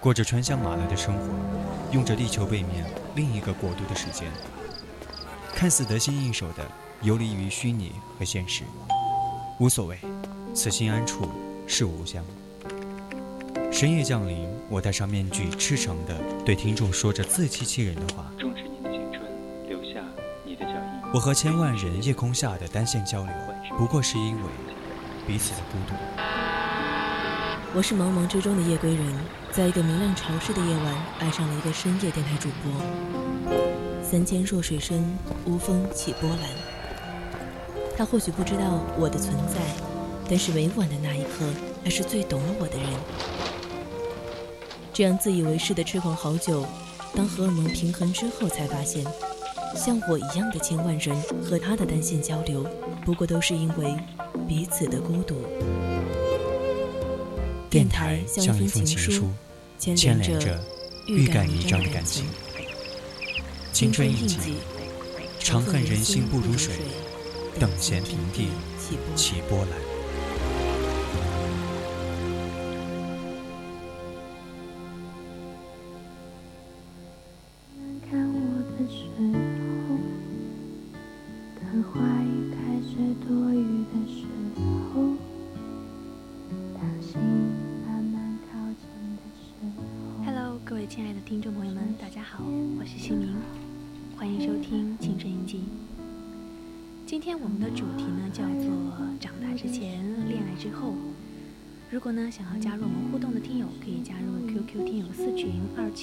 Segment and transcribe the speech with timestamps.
[0.00, 1.24] 过着穿香马来的生活，
[1.90, 2.84] 用着地球背面
[3.16, 4.30] 另一个国度的时间，
[5.52, 6.64] 看似得心应手的
[7.02, 8.62] 游离于虚拟和现实，
[9.58, 9.98] 无所谓，
[10.54, 11.28] 此心安处
[11.66, 12.24] 是吾乡。
[13.72, 18.24] 深夜降临，我戴上面具，赤诚的对听众说着自欺欺人的话。
[18.38, 19.22] 种植你的青春，
[19.68, 20.00] 留下
[20.44, 21.10] 你的脚印。
[21.12, 23.32] 我和千万人夜空下的单线交流，
[23.76, 24.42] 不过是因为
[25.26, 25.94] 彼此的孤独。
[27.74, 29.14] 我是茫茫之中的夜归人，
[29.52, 32.72] 在一个明亮潮湿的夜晚，爱上了一个深夜电台主播。
[34.02, 35.04] 三千弱水深，
[35.44, 36.38] 无风起波澜。
[37.96, 39.60] 他或许不知道我的存在，
[40.28, 41.44] 但是每晚的那一刻，
[41.82, 42.88] 他是最懂我的人。
[44.92, 46.64] 这样自以为是的痴狂好久，
[47.14, 49.04] 当荷尔蒙平衡之后，才发现，
[49.74, 52.64] 像我一样的千万人和他的单线交流，
[53.04, 53.96] 不过都是因为
[54.46, 55.34] 彼此的孤独。
[57.70, 59.30] 电台像一封情书，
[59.78, 60.58] 牵连着
[61.06, 62.24] 欲盖弥彰的感情。
[63.74, 64.38] 青春印记，
[65.38, 66.72] 长恨人心不如水，
[67.60, 68.48] 等闲平地
[69.14, 69.87] 起波澜。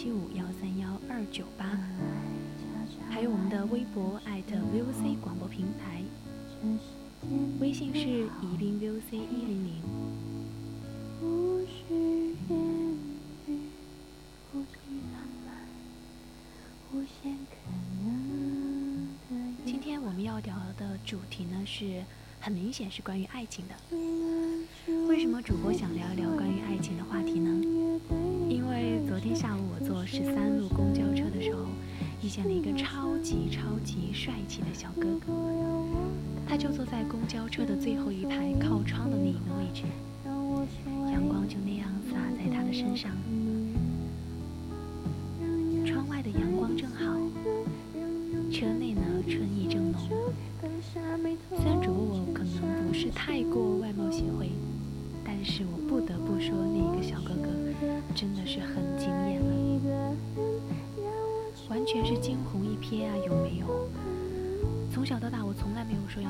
[0.05, 1.65] 七五幺三幺二九八，
[3.09, 6.03] 还有我们的微博 @VOC 广播平台，
[7.59, 9.81] 微信是宜宾 VOC 一零零。
[19.65, 22.03] 今天我们要聊的主题呢是。
[22.45, 23.73] 很明显是关于爱情的。
[25.07, 27.49] 为什么主播想聊一聊关于爱情的话题呢？
[28.47, 31.65] 因为昨天下午我坐十三路公交车的时候，
[32.21, 35.33] 遇见了一个超级超级帅气的小哥哥，
[36.47, 39.81] 他就坐在公交车的最后一排靠窗的那一个位置，
[41.11, 43.09] 阳光就那样洒在他的身上，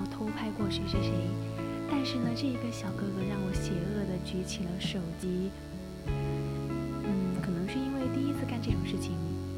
[0.06, 1.12] 偷拍过谁谁谁，
[1.90, 5.50] 但是呢，这一个小哥哥让我邪恶的举起了手机。
[6.08, 9.18] 嗯，可能是因为第一次干这种事情，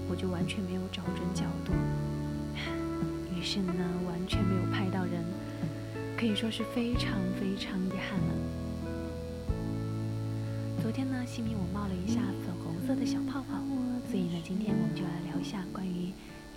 [0.09, 1.73] 我就完全没有找准角度。
[3.35, 3.73] 于是呢，
[4.07, 5.23] 完全没有拍到人，
[6.17, 8.33] 可以说是非常非常遗憾了。
[10.81, 13.59] 昨天呢，西米我冒了一下粉红色的小泡泡，
[14.09, 15.96] 所以呢，今天我们就来聊一下关于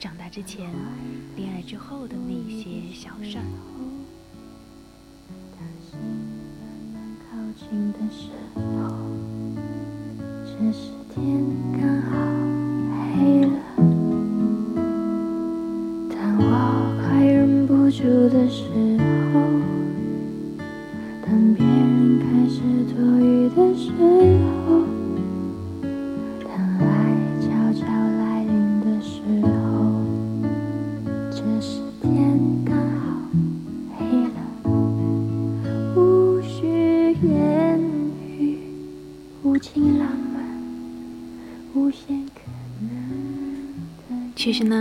[0.00, 0.72] 长大之前、
[1.36, 3.44] 恋爱之后的那些小事儿。
[10.62, 10.99] 这时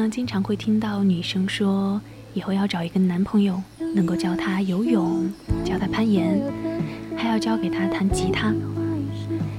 [0.10, 2.02] 经常会听到女生说。
[2.36, 3.60] 以后要找一个男朋友，
[3.96, 5.28] 能够教他游泳，
[5.66, 6.40] 教他攀岩，
[7.18, 8.54] 还要教给他弹吉他，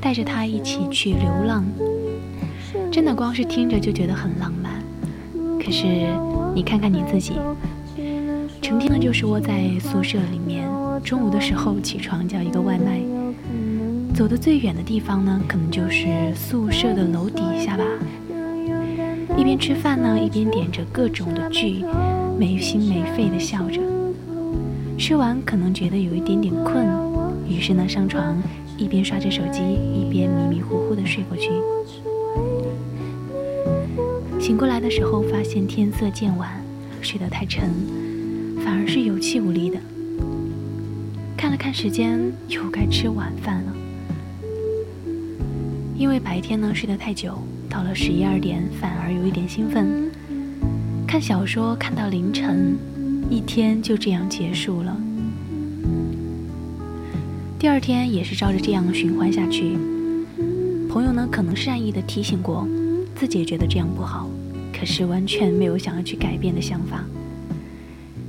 [0.01, 1.65] 带着他一起去流浪。
[2.91, 4.81] 真的光是听着就觉得很浪漫。
[5.59, 5.85] 可是
[6.55, 7.33] 你看看你自己，
[8.63, 10.69] 成天呢就是窝在宿舍里面，
[11.03, 13.01] 中午的时候起床叫一个外卖，
[14.15, 17.85] 走的最远的地方呢，可能就是宿舍的楼底下吧。
[19.51, 21.85] 一边吃饭呢，一边点着各种的剧，
[22.39, 23.81] 没心没肺的笑着。
[24.97, 26.87] 吃完可能觉得有一点点困，
[27.49, 28.41] 于是呢上床，
[28.79, 31.51] 一边刷着手机，一边迷迷糊糊的睡过去。
[34.39, 36.49] 醒过来的时候，发现天色渐晚，
[37.03, 37.69] 睡得太沉，
[38.65, 39.81] 反而是有气无力的。
[41.37, 43.75] 看了看时间，又该吃晚饭了。
[45.97, 47.37] 因为白天呢睡得太久，
[47.71, 50.11] 到了十一二点，反而有一点兴奋，
[51.07, 52.77] 看小说看到凌晨。
[53.31, 55.01] 一天就这样结束了。
[57.61, 59.79] 第二天也是照着这样循环下去。
[60.89, 62.67] 朋友呢，可能善意的提醒过，
[63.15, 64.29] 自己也觉得这样不好，
[64.73, 67.05] 可是完全没有想要去改变的想法，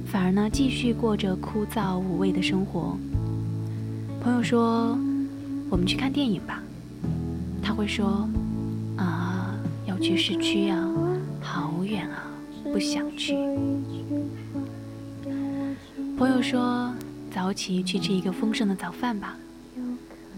[0.05, 2.95] 反而呢，继续过着枯燥无味的生活。
[4.21, 4.95] 朋友说
[5.67, 6.61] ：“我们去看电影吧。”
[7.63, 8.29] 他会说：“，
[10.01, 10.91] 去市区啊，
[11.39, 12.23] 好远啊，
[12.63, 13.35] 不想去。”
[16.17, 16.91] 朋友说
[17.31, 19.37] ：“早起去吃一个丰盛的早饭吧。”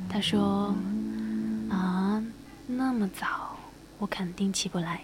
[0.10, 0.76] 他说
[1.72, 2.22] ：“啊，
[2.68, 3.58] 那么早，
[3.98, 5.02] 我肯定起不来。”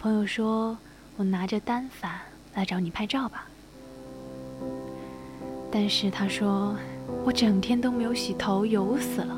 [0.00, 0.78] 朋友说
[1.16, 2.20] ：“我拿着单反
[2.54, 3.46] 来找你拍照吧。”
[5.70, 6.74] 但是他说
[7.24, 9.36] ：“我整天都没有洗头，油死了。”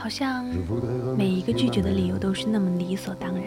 [0.00, 0.46] 好像
[1.14, 3.44] 每一个拒绝的理由都是那么理所当然。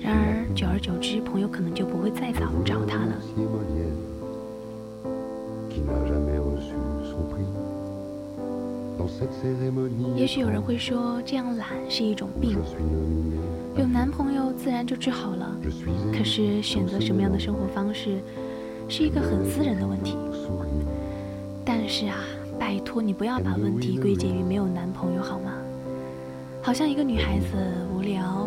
[0.00, 3.14] 然而，久而久之，朋友可能就不会再找找他了。
[10.14, 12.56] 也许有人会说，这样懒是一种病，
[13.76, 15.50] 有男朋友自然就治好了。
[16.16, 18.20] 可是，选择什么样的生活方式，
[18.88, 20.16] 是一个很私人的问题。
[21.64, 22.18] 但是啊。
[22.58, 25.52] 拜托你不要把问题归结于没有男朋友好吗？
[26.60, 27.46] 好像一个女孩子
[27.94, 28.46] 无聊、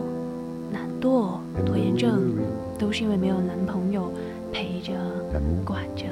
[0.73, 2.35] 懒惰、拖延症，
[2.77, 4.11] 都是因为没有男朋友
[4.51, 4.93] 陪着、
[5.65, 6.05] 管着。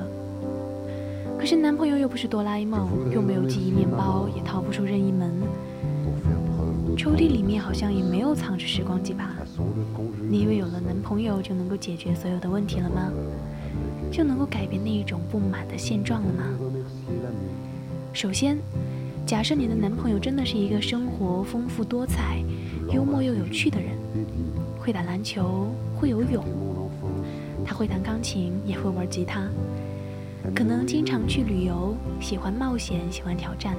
[1.38, 5.32] 可是男朋友又不是哆啦 A 梦，又没有记忆面包，也逃不出任意门。
[6.98, 9.36] 抽屉里面好像也没有藏着时光机吧？
[10.30, 13.12] 你以为有了男朋友就能够解决所有的问题了吗？
[14.12, 16.44] 就能够改变那一种不满的现状了吗？
[18.12, 18.58] 首先，
[19.26, 22.44] 假设你的男朋友真的是一个生活丰富多彩、
[22.92, 23.92] 幽默又有趣的人，
[24.80, 26.44] 会打篮球，会游泳，
[27.64, 29.48] 他会弹钢琴，也会玩吉他，
[30.56, 33.76] 可能经常去旅游，喜欢冒险，喜欢挑战。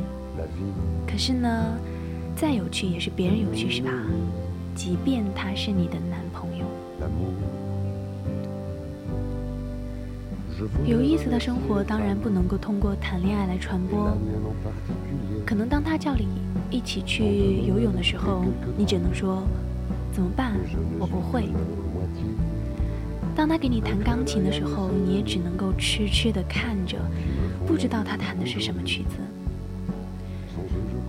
[1.06, 1.76] 可是呢，
[2.36, 3.90] 再有趣也是别人有趣，是吧？
[4.76, 6.64] 即便他是你的男朋友。
[10.84, 14.16] 有意思的生活当然不能够通过谈恋爱来传播。
[15.46, 16.28] 可能当他叫你
[16.70, 18.44] 一起去游泳的时候，
[18.76, 19.42] 你只能说
[20.12, 20.52] ：“怎么办？
[20.98, 21.48] 我不会。”
[23.34, 26.98] 当他给你弹钢琴的时候，你也只能够痴痴的看着，
[27.66, 29.16] 不知道他弹的是什么曲子。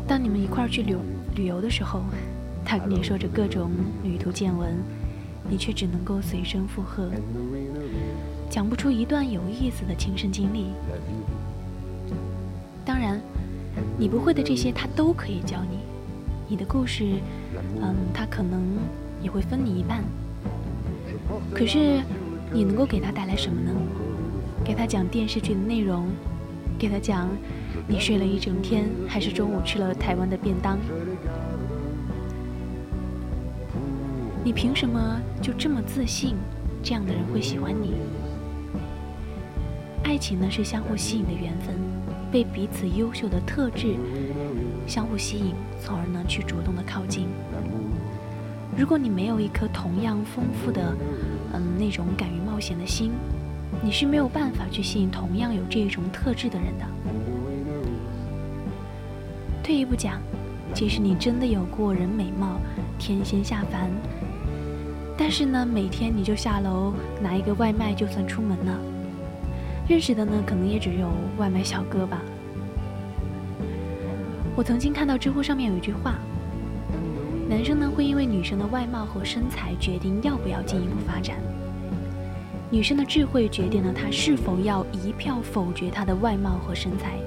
[0.07, 0.95] 当你们一块儿去旅
[1.35, 2.03] 旅游的时候，
[2.63, 3.71] 他跟你说着各种
[4.03, 4.77] 旅途见闻，
[5.49, 7.09] 你却只能够随声附和。
[8.51, 10.65] 讲不出一段有意思的亲身经历。
[12.83, 13.17] 当然，
[13.97, 15.79] 你不会的这些他都可以教你。
[16.49, 17.05] 你的故事，
[17.81, 18.61] 嗯，他可能
[19.23, 20.03] 也会分你一半。
[21.55, 22.01] 可是，
[22.51, 23.71] 你能够给他带来什么呢？
[24.65, 26.09] 给他讲电视剧的内容，
[26.77, 27.29] 给他讲
[27.87, 30.77] 你睡了一整天，还是中午吃了台湾的便当？
[34.43, 36.35] 你凭什么就这么自信？
[36.83, 37.93] 这样的人会喜欢你？
[40.11, 41.73] 爱情呢是相互吸引的缘分，
[42.29, 43.95] 被彼此优秀的特质
[44.85, 47.29] 相互吸引，从而呢去主动的靠近。
[48.77, 50.93] 如果你没有一颗同样丰富的，
[51.53, 53.13] 嗯那种敢于冒险的心，
[53.81, 56.85] 你是没有办法去吸引同样有这种特质的人的。
[59.63, 60.19] 退一步讲，
[60.73, 62.59] 即使你真的有过人美貌，
[62.99, 63.89] 天仙下凡，
[65.17, 68.90] 但是呢每天你就下楼拿一个外卖就算出门了。
[69.87, 72.21] 认识的呢，可能也只有外卖小哥吧。
[74.55, 76.15] 我曾经看到知乎上面有一句话：
[77.49, 81.37] 男生呢会因为女生的外貌和身材决定要不要进一步发展，
[82.69, 87.17] 女生的智慧决定了他是否要一票否决她的外貌和身材。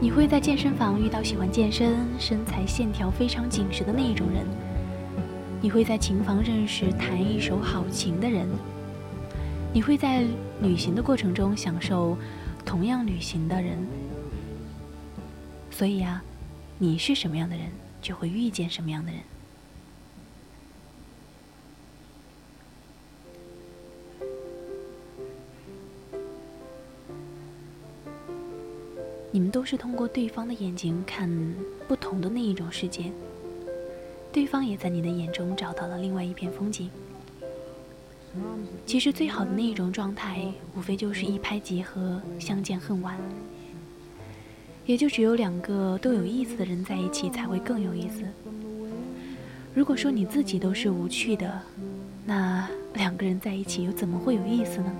[0.00, 4.44] 你会在健身房遇到喜欢健身、身材线条非常紧实的那一种人，
[5.60, 8.46] 你会在琴房认识弹一手好琴的人，
[9.76, 10.24] 你会在
[10.62, 12.16] 旅行的过程中享受
[12.64, 13.76] 同样旅行的人。
[15.70, 16.24] 所以啊，
[16.78, 17.66] 你是什么样的人，
[18.00, 19.20] 就会遇见什么样的人。
[29.30, 31.28] 你们都是通过对方的眼睛看
[31.86, 33.12] 不同的那一种世界，
[34.32, 36.90] 对方也在你的眼中找到了另外一片风景。
[38.84, 40.40] 其实最好的那一种状态，
[40.76, 43.16] 无非就是一拍即合，相见恨晚。
[44.84, 48.22] 也就只有两个都有意思的人在一起才会更有意思。
[49.74, 51.60] 如果说你自己都是无趣的，
[52.24, 54.92] 那两个人在一起又怎么会有意思呢？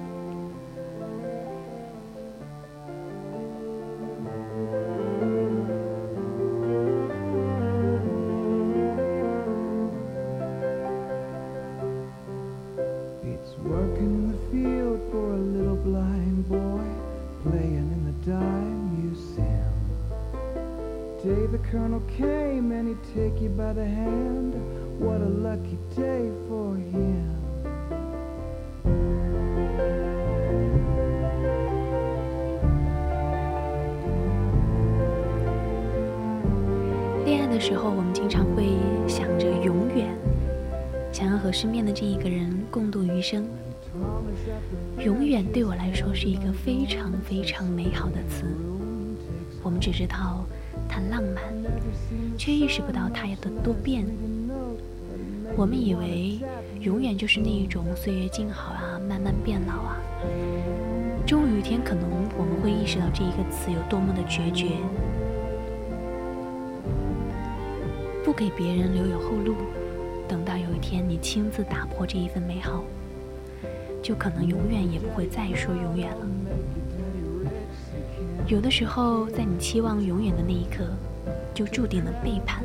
[53.17, 54.05] 它的多变。
[55.57, 56.39] 我们以为
[56.81, 59.97] 永远就是那一种岁月静好啊，慢慢变老啊。
[61.27, 62.05] 终有一天，可能
[62.37, 64.67] 我们会意识到这一个词有多么的决绝。
[68.23, 69.55] 不给别人留有后路，
[70.29, 72.85] 等到有一天你亲自打破这一份美好，
[74.03, 76.27] 就可能永远也不会再说永远了。
[78.47, 80.85] 有的时候，在你期望永远的那一刻，
[81.55, 82.63] 就注定了背叛。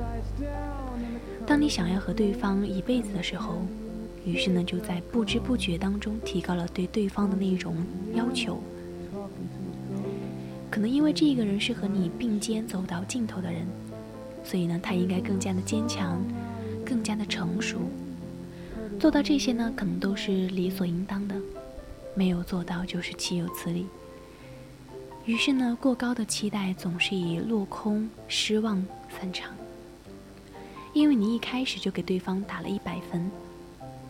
[1.46, 3.62] 当你想要和对方一辈子的时候，
[4.26, 7.76] 于是呢，就在不知不觉当中提高了对对方的那种
[8.14, 8.62] 要求。
[10.70, 13.66] 可能因为这个人是和你并肩走到尽头的人，
[14.44, 16.24] 所以呢，他应该更加的坚强，
[16.86, 17.80] 更加的成熟。
[19.00, 21.36] 做到这些呢，可能都是理所应当的，
[22.16, 23.86] 没有做到就是岂有此理。
[25.26, 29.52] 于是呢，过高的期待总是以落空、失望散场。
[30.94, 33.32] 因为你一开始就给对方打了一百分，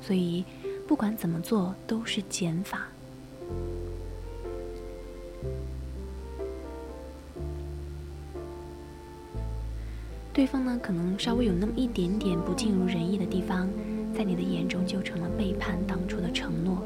[0.01, 0.43] 所以
[0.87, 2.87] 不管怎么做都是减法。
[10.33, 13.69] 对方呢，可能稍微有那么一点点不尽如人意的地方，
[14.15, 16.81] 在你的眼中就成了背叛当初的承诺。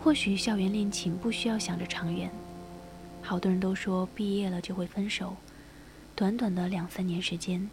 [0.00, 2.30] 或许校园恋情不需要想着长远，
[3.22, 5.36] 好多人都说毕业了就会分手，
[6.16, 7.68] 短短的两三年时间。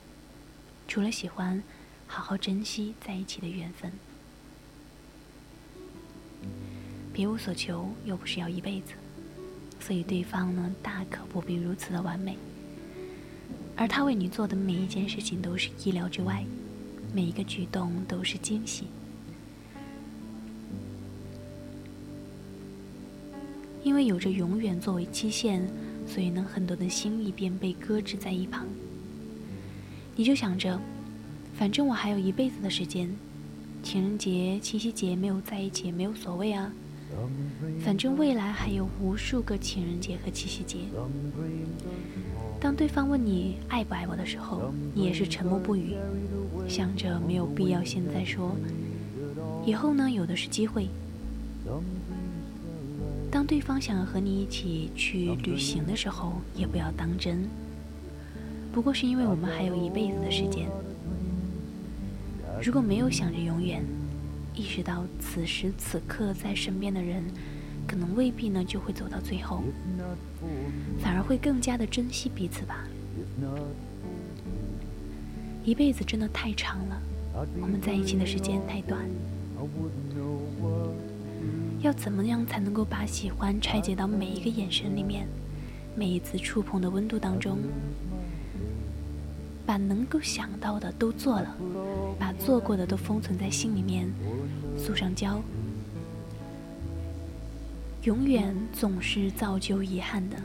[0.87, 1.61] 除了喜欢，
[2.07, 3.91] 好好珍惜在一起的缘分，
[7.11, 8.93] 别无所求，又不是要一辈子，
[9.79, 12.37] 所以对方呢，大可不必如此的完美。
[13.75, 16.45] 而他为你做的每一件事情都是意料之外，
[17.13, 18.87] 每一个举动都是惊喜。
[23.83, 25.67] 因为有着永远作为期限，
[26.07, 28.65] 所以呢，很多的心意便被搁置在一旁。
[30.15, 30.79] 你就想着，
[31.57, 33.09] 反正我还有一辈子的时间，
[33.83, 36.71] 情人节、七夕节没有在一起也没有所谓啊。
[37.83, 40.79] 反正未来还有无数个情人节和七夕节。
[42.59, 45.95] 当对方问你爱不爱我的时候，你也是沉默不语，
[46.67, 48.55] 想着没有必要现在说，
[49.65, 50.87] 以后呢有的是机会。
[53.29, 57.47] 当对方想要和你一起去旅行的时候，也不要当真。
[58.75, 60.67] 不过是因为我们还有一辈子的时间。
[62.61, 63.81] 如果没有想着永远，
[64.53, 67.23] 意识到此时此刻在身边的人，
[67.87, 69.63] 可能未必呢就会走到最后，
[70.99, 72.85] 反而会更加的珍惜彼此吧。
[75.63, 77.01] 一辈子真的太长了，
[77.61, 79.05] 我们在一起的时间太短。
[81.79, 85.25] 要怎么样才能够把喜欢拆解到每一个眼神里面，
[85.95, 87.57] 每一次触碰的温度当中？
[89.65, 91.55] 把能够想到的都做了，
[92.19, 94.07] 把做过的都封存在心里面，
[94.77, 95.41] 塑上胶。
[98.03, 100.37] 永远总是造就遗憾的，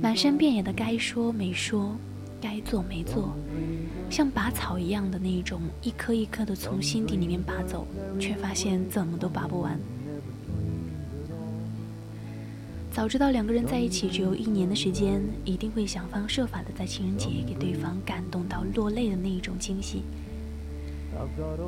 [0.00, 1.94] 满山遍野的该说没说，
[2.40, 3.34] 该做没做，
[4.08, 7.86] 像拔草一样的那一种，一颗一颗的从心底里面拔走，
[8.18, 9.78] 却发现怎么都拔不完。
[12.92, 20.02] 早知道两个人在一起只有一年的时间，一定会想方设法的在情人节给对方感动到落泪的那一种惊喜。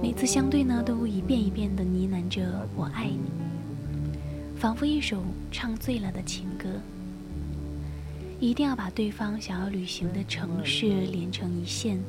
[0.03, 3.31] 每次相对呢，都一遍一遍的呢喃着“我爱你”，
[4.59, 6.69] 仿佛一首唱醉了的情歌。
[8.41, 12.01] 一定要把对方想要旅行的城市连成一线，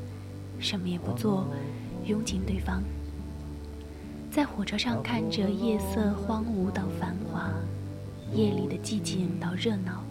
[0.60, 1.48] 什么也不做，
[2.08, 2.82] 拥紧对方。
[4.32, 7.54] 在火车上看着夜色荒芜到繁华。
[8.36, 10.04] 夜里的寂静到热闹，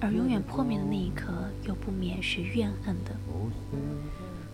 [0.00, 1.32] 而永远破灭的那一刻，
[1.66, 3.10] 又不免是怨恨的。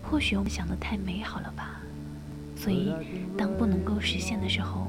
[0.01, 1.81] 或许我们想的太美好了吧，
[2.55, 2.91] 所以
[3.37, 4.87] 当不能够实现的时候，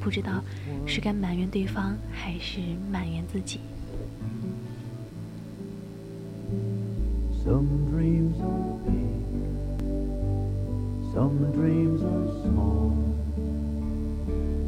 [0.00, 0.42] 不知道
[0.86, 2.60] 是该埋怨对方，还是
[2.92, 3.60] 埋怨自己。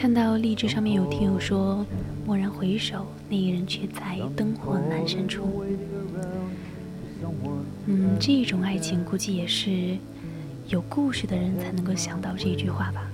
[0.00, 1.84] 看到励志上面有听友说。
[2.26, 5.62] 蓦然回首，那一人却在灯火阑珊处。
[7.84, 9.98] 嗯，这一种爱情估计也是
[10.68, 13.10] 有故事的人才能够想到这一句话吧。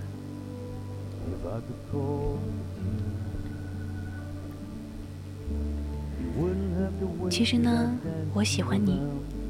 [7.28, 7.90] 其实呢，
[8.32, 9.00] 我喜欢你，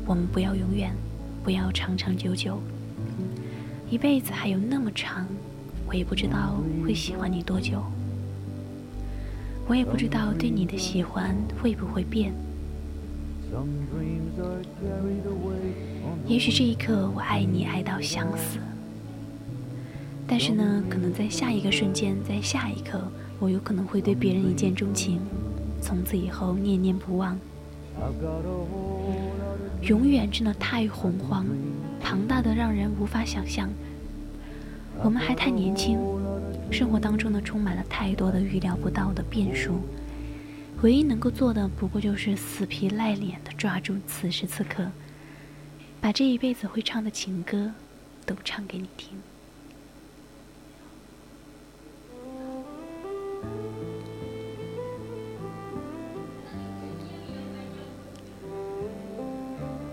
[0.06, 0.90] 我们不要永远，
[1.44, 2.58] 不要长长久久，
[3.90, 5.26] 一辈子还有那么长，
[5.86, 7.82] 我也不知道会喜欢你多久。
[9.68, 12.32] 我也不知道对你的喜欢会不会变。
[16.26, 18.58] 也许这一刻我爱你爱到想死，
[20.26, 23.00] 但是呢，可能在下一个瞬间，在下一刻，
[23.38, 25.20] 我有可能会对别人一见钟情，
[25.80, 27.38] 从此以后念念不忘。
[29.82, 31.46] 永远真的太洪荒，
[32.00, 33.70] 庞大的让人无法想象。
[35.02, 35.98] 我们还太年轻。
[36.70, 39.80] 生活当中呢，充满了太多的预料不到的变数，
[40.82, 44.90] 唯一能够做的，不过就是死皮赖脸的抓住此时此刻，
[46.00, 47.72] 把这一辈子会唱的情歌，
[48.26, 49.16] 都唱给你听。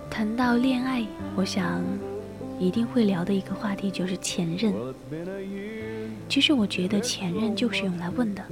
[0.10, 1.84] 谈到恋爱，我想
[2.64, 4.74] 一定会聊的一个话题就是前任。
[6.30, 8.44] 其实我觉得前任就是用来问的。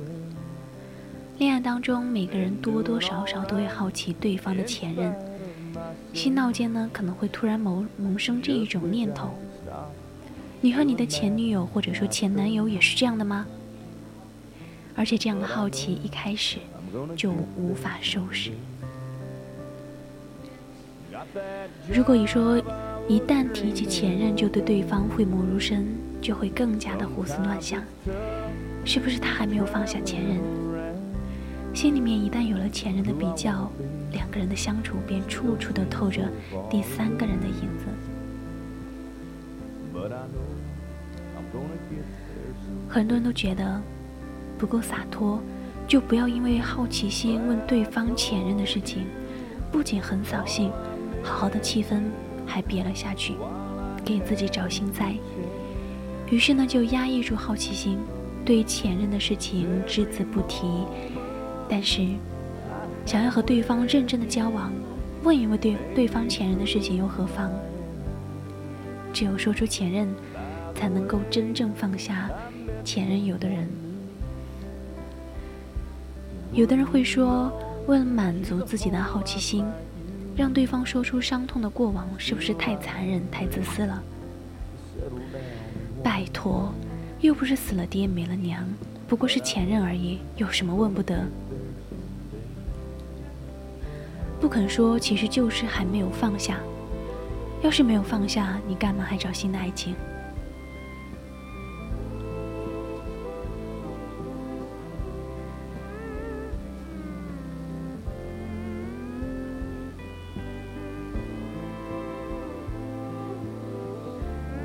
[1.38, 5.16] 恋爱当中，每个人多多少少都会好奇对方的前任，
[6.14, 9.30] 心闹间呢可能会突然萌萌生这一种念头：
[10.60, 13.48] 你和你的前女友或者说前男友也是这样的吗？
[14.94, 16.58] 而且这样的好奇一开始
[17.16, 18.52] 就无法收拾。
[21.92, 22.62] 如果你说
[23.12, 25.86] 一旦提起前任就对对方讳莫如深。
[26.22, 27.82] 就会更加的胡思乱想，
[28.86, 30.40] 是不是他还没有放下前任？
[31.74, 33.72] 心里面一旦有了前任的比较，
[34.12, 36.30] 两个人的相处便处处都透着
[36.70, 37.88] 第三个人的影子。
[42.88, 43.82] 很多人都觉得
[44.60, 45.42] 不够洒脱，
[45.88, 49.08] 就不要因为好奇心问对方前任的事情，
[49.72, 50.72] 不仅很扫兴，
[51.24, 52.04] 好好的气氛
[52.52, 53.34] 还憋了下去，
[54.04, 55.16] 给自己找心塞。
[56.30, 57.98] 于是呢，就压抑住好奇心，
[58.44, 60.68] 对前任的事情只字不提。
[61.70, 62.06] 但是，
[63.06, 64.70] 想要和对方认真的交往，
[65.24, 67.50] 问一问对对方前任的事情又何妨？
[69.14, 70.14] 只有说出前任，
[70.76, 72.30] 才能够真正放下
[72.84, 73.70] 前任有的人。
[76.54, 77.50] 有的人会说，
[77.88, 79.66] 为了满足自己的好奇心，
[80.36, 84.02] 让对方说出伤痛的过往，是不是太残忍、太自私了？
[86.04, 86.74] 拜托，
[87.20, 88.66] 又不是死了爹没了娘，
[89.08, 91.26] 不过是前任而已，有什么问不得？
[94.40, 96.60] 不肯说，其实就是还没有放下。
[97.62, 99.94] 要是没有放下，你干嘛还找新的爱情？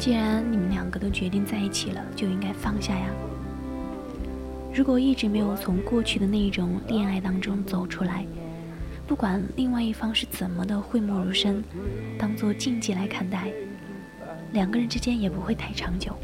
[0.07, 3.11] 既然你们两个都决定在一起了，就应该放下呀。
[4.73, 8.25] 如果一直没有从过去的那一种恋爱当中走出来，
[9.05, 11.61] 不管另外一方是怎么的讳莫如深，
[12.16, 13.51] 当做禁忌来看待，
[14.53, 16.16] 两个人之间也不会太长久。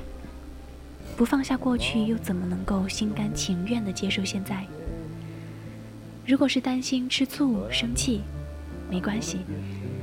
[1.16, 4.64] 不放下过去，又怎么能够心甘情愿地接受现在？
[6.24, 8.20] 如果是担心吃醋、生气，
[8.88, 9.38] 没关系，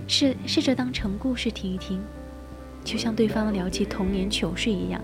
[0.05, 2.01] 试试着当成故事听一听，
[2.89, 4.99] 就像对方聊起童年糗事一样，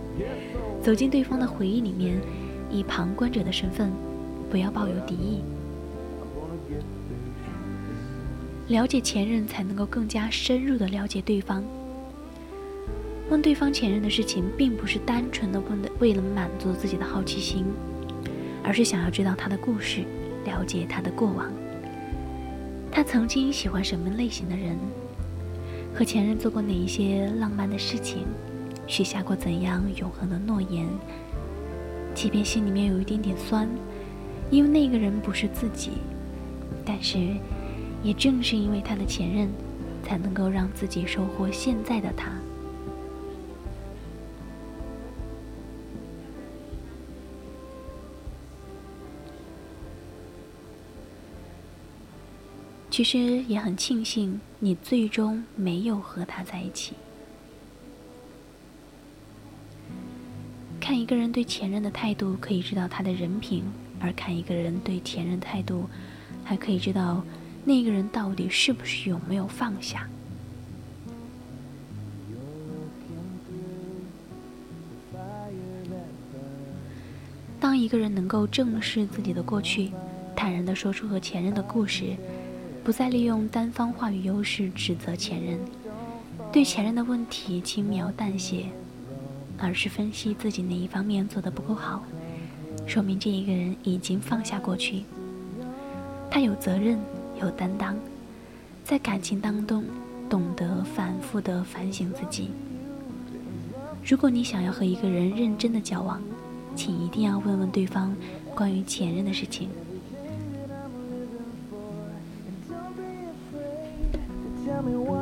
[0.82, 2.19] 走进对方的回忆里面，
[2.71, 3.91] 以旁观者的身份，
[4.50, 5.43] 不要抱有敌意。
[8.69, 11.63] 了解前任，才能够更加深入的了解对方。
[13.30, 17.65] 问对方前任的事情，并不是单纯的问的为了满足自己的好奇心，
[18.63, 20.02] 而是想要知道他的故事，
[20.43, 21.54] 了解他的过往。
[22.91, 24.76] 他曾经喜欢什么类型的人？
[25.96, 28.26] 和前任做过哪一些浪漫的事情？
[28.86, 30.86] 许下过怎样永恒的诺言？
[32.14, 33.66] 即便心里面有一点点酸，
[34.52, 35.92] 因为那个人不是自己，
[36.86, 37.18] 但是，
[38.04, 39.50] 也正是因为他的前任，
[40.04, 42.30] 才能够让自己收获现在的他。
[52.96, 56.94] 其实也很庆幸，你最终没有和他在一起。
[60.80, 63.64] 看一个人对前任的态度，可以知道他的人品；
[64.00, 65.90] 而看一个人对前任态度，
[66.42, 67.22] 还可以知道
[67.66, 70.08] 那个人到底是不是有没有放下。
[77.60, 79.92] 当一个人能够正视自己的过去，
[80.34, 82.16] 坦然的说出和前任的故事。
[82.86, 85.58] 不再利用单方话语优势指责前任，
[86.52, 88.67] 对前任的问题轻描淡写，
[89.58, 92.04] 而是分析自己哪一方面做得不够好，
[92.86, 95.02] 说明这一个人已经放下过去。
[96.30, 97.00] 他有责任，
[97.41, 97.98] 有担当，
[98.84, 99.84] 在感情当中
[100.30, 102.52] 懂得反复的反省自己。
[104.06, 106.21] 如果你想要和一个人认真的交往，
[106.76, 108.15] 请一定要问问对方
[108.54, 109.69] 关于前任的事情。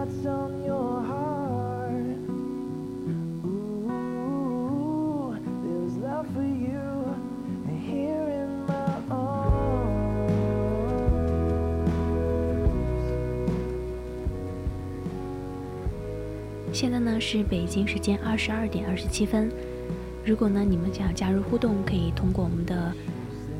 [0.03, 1.23] That's on your heart
[16.73, 19.49] 现在呢是北京时间二十二点二十七分。
[20.25, 22.91] 如果呢你们想要加入互动，可以通过我们的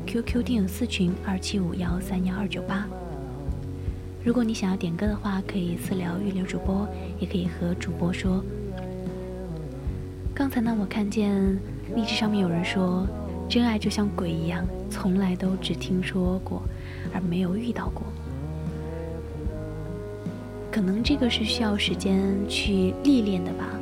[0.06, 2.86] QQ 电影四群二七五幺三幺二九八。
[4.24, 8.42] 如果你想要点歌的话，可以私聊预留主播，也可以和主播说。
[10.34, 11.60] 刚才呢，我看见
[11.94, 13.06] 荔枝上面有人说，
[13.50, 16.62] 真爱就像鬼一样，从来都只听说过，
[17.12, 18.02] 而没有遇到过。
[20.72, 23.78] 可能这个是需要时间去历练的吧。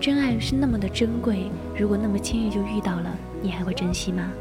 [0.00, 4.32] 真爱是那么的珍贵，如果那么轻易就遇到了，你还会珍惜吗？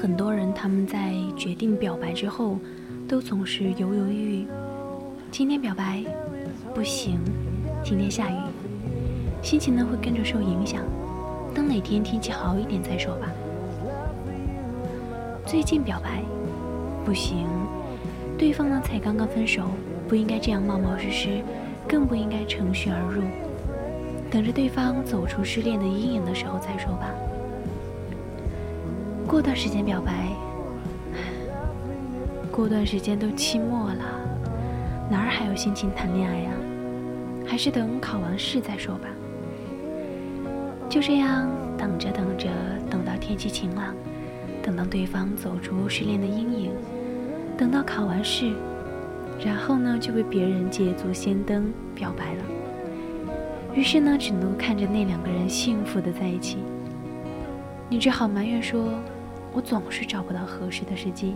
[0.00, 2.56] 很多人他们在决定表白之后，
[3.06, 4.46] 都总是犹犹豫豫。
[5.30, 6.02] 今天表白
[6.74, 7.20] 不行，
[7.84, 8.38] 今天下雨，
[9.42, 10.82] 心情呢会跟着受影响。
[11.54, 13.28] 等哪天天气好一点再说吧。
[15.44, 16.22] 最近表白
[17.04, 17.46] 不行，
[18.38, 19.64] 对方呢才刚刚分手，
[20.08, 21.42] 不应该这样冒冒失失，
[21.86, 23.22] 更不应该乘虚而入。
[24.30, 27.12] 等着对方走出失恋的阴影的时候再说吧。
[29.40, 30.28] 过段时间表白，
[32.52, 34.04] 过段时间都期末了，
[35.10, 36.50] 哪儿还有心情谈恋爱呀？
[37.46, 39.08] 还是等考完试再说吧。
[40.90, 41.48] 就这样
[41.78, 42.50] 等着等着，
[42.90, 43.94] 等到天气晴朗，
[44.62, 46.72] 等到对方走出失恋的阴影，
[47.56, 48.52] 等到考完试，
[49.42, 52.44] 然后呢就被别人捷足先登表白了。
[53.74, 56.58] 于是呢，只能看着那两个人幸福的在一起，
[57.88, 58.90] 你只好埋怨说
[59.52, 61.34] ：“我总是找不到合适的时机。”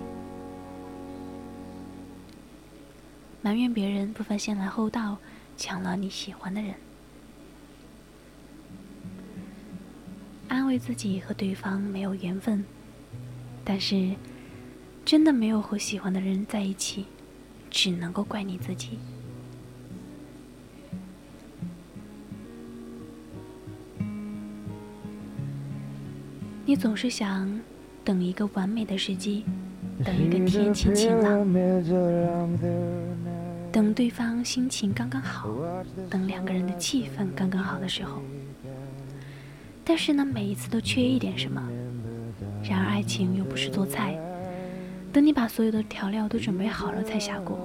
[3.42, 5.18] 埋怨别人不分先来后到，
[5.56, 6.72] 抢了你喜欢的人；
[10.48, 12.64] 安慰自己和对方没有缘分，
[13.62, 14.14] 但是
[15.04, 17.04] 真的没有和喜欢的人在一起，
[17.70, 18.98] 只能够怪你自己。
[26.64, 27.60] 你总是想
[28.04, 29.44] 等一个完美的时机，
[30.04, 31.42] 等一个天气晴朗，
[33.72, 35.48] 等对方心情刚刚好，
[36.10, 38.20] 等两个人的气氛刚刚好的时候。
[39.82, 41.66] 但是呢，每一次都缺一点什么。
[42.62, 44.14] 然而爱情又不是做菜，
[45.10, 47.58] 等你把所有的调料都准备好了才下锅。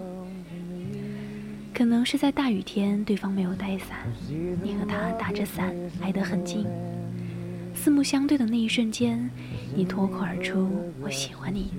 [1.74, 4.08] 可能是在大雨天，对方没有带伞，
[4.64, 6.66] 你和他打着伞挨得很近。
[7.82, 9.30] 四目相对的那一瞬间，
[9.74, 11.72] 你脱口而出“我喜欢你”。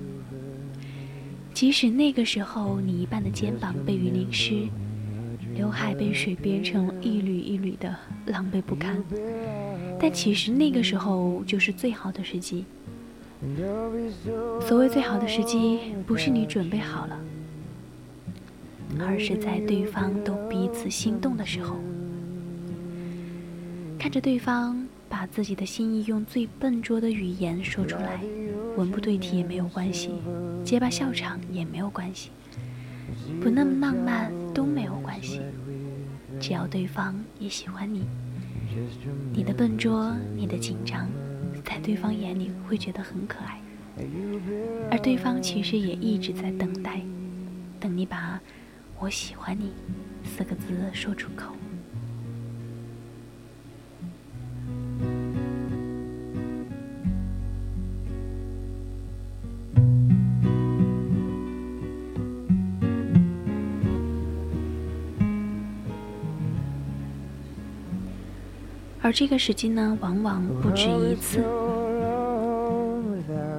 [1.53, 4.67] 即使那个时候你一半的肩膀被雨淋湿，
[5.53, 8.99] 刘海被水编成一缕一缕的，狼狈不堪，
[9.99, 12.65] 但其实那个时候就是最好的时机。
[14.59, 17.19] 所谓最好的时机，不是你准备好了，
[18.99, 21.77] 而是在对方都彼此心动的时候，
[23.99, 24.80] 看着对方。
[25.11, 28.21] 把自己的心意用最笨拙的语言说出来，
[28.77, 30.09] 文不对题也没有关系，
[30.63, 32.31] 结巴笑场也没有关系，
[33.41, 35.41] 不那么浪漫都没有关系，
[36.39, 38.05] 只要对方也喜欢你，
[39.33, 41.09] 你的笨拙，你的紧张，
[41.65, 43.59] 在对方眼里会觉得很可爱，
[44.89, 47.01] 而对方其实也一直在等待，
[47.81, 48.39] 等你把
[48.97, 49.71] “我喜欢你”
[50.23, 51.53] 四个字说出口。
[69.03, 71.43] 而这个时机呢，往往不止一次，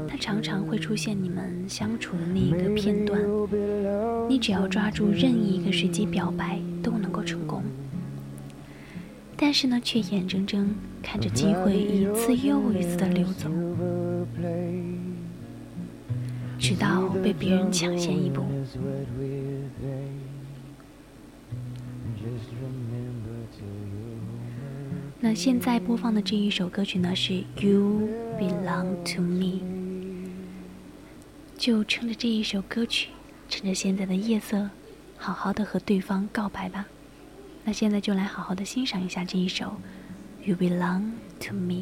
[0.08, 3.20] 它常常会出现你们相处的那一个片段。
[4.28, 7.62] 你只要抓住任意一个时机表白，都能够成功。
[9.36, 13.50] 但是呢，却眼睁睁看着机会一次又一次的流走，
[16.56, 18.44] 直到被别人抢先一步。
[25.24, 28.08] 那现在播放的这一首歌曲呢，是《You
[28.40, 29.60] Belong to Me》。
[31.56, 33.10] 就趁着这一首歌曲，
[33.48, 34.68] 趁着现在的夜色，
[35.16, 36.86] 好好的和对方告白吧。
[37.62, 39.66] 那现在就来好好的欣赏一下这一首
[40.44, 41.74] 《You Belong to Me》。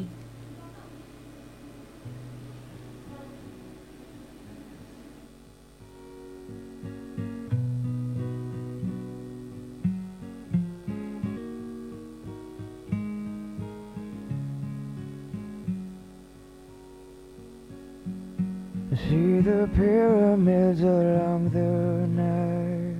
[19.41, 22.93] The pyramids along the Nile.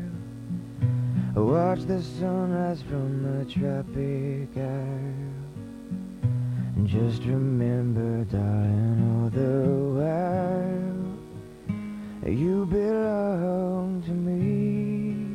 [1.36, 5.30] Watch the sunrise from the tropic isle.
[6.75, 9.67] And just remember, darling, all the
[10.01, 10.91] while
[12.34, 15.27] you belong to me.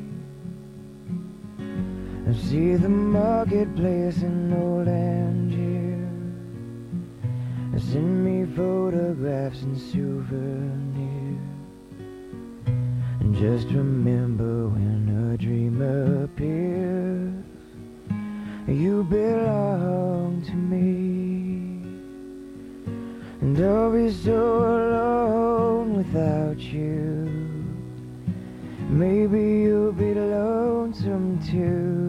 [2.27, 5.56] And see the marketplace in old Angier.
[9.47, 11.39] Photographs and souvenirs.
[13.21, 15.81] And just remember when a dream
[16.25, 17.45] appears,
[18.67, 21.83] you belong to me.
[23.41, 27.31] And I'll be so alone without you.
[28.89, 32.07] Maybe you'll be lonesome too.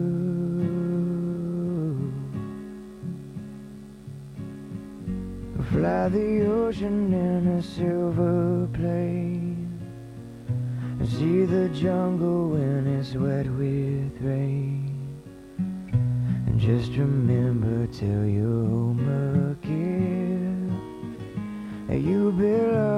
[5.70, 6.37] Fly the
[6.68, 9.80] ocean in a silver plane.
[11.02, 15.22] See the jungle when it's wet with rain.
[16.46, 19.00] And just remember till you're home
[19.52, 20.68] again
[21.88, 22.97] You belong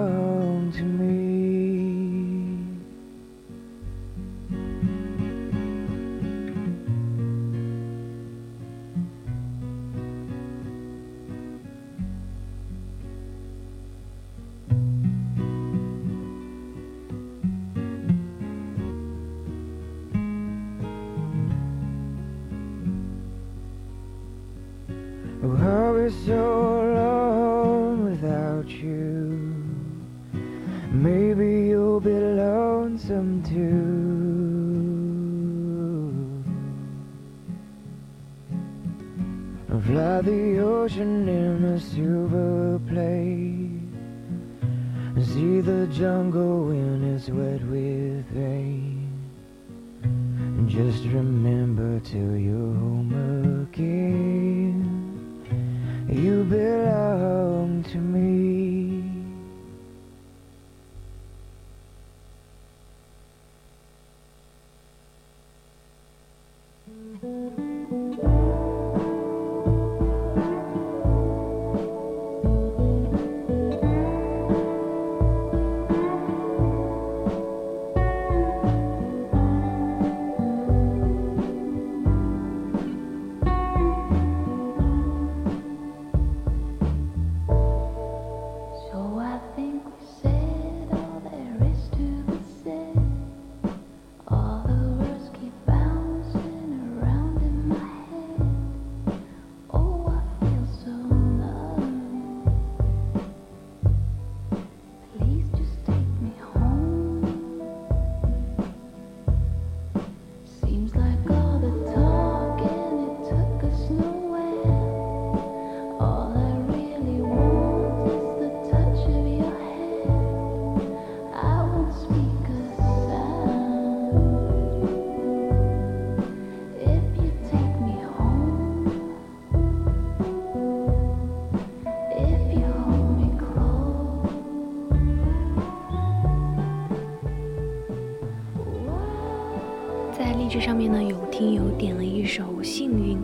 [140.81, 143.19] 面呢有听友点了一首《幸运》，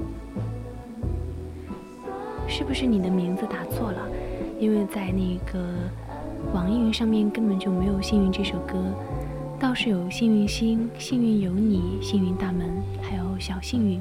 [2.47, 4.07] 是不是你的名字打错了？
[4.61, 5.67] 因为在那个
[6.53, 8.75] 网易云上面根本就没有《幸运》这首歌，
[9.59, 12.69] 倒是有《幸运星》《幸运有你》《幸运大门》
[13.03, 13.99] 还有《小幸运》。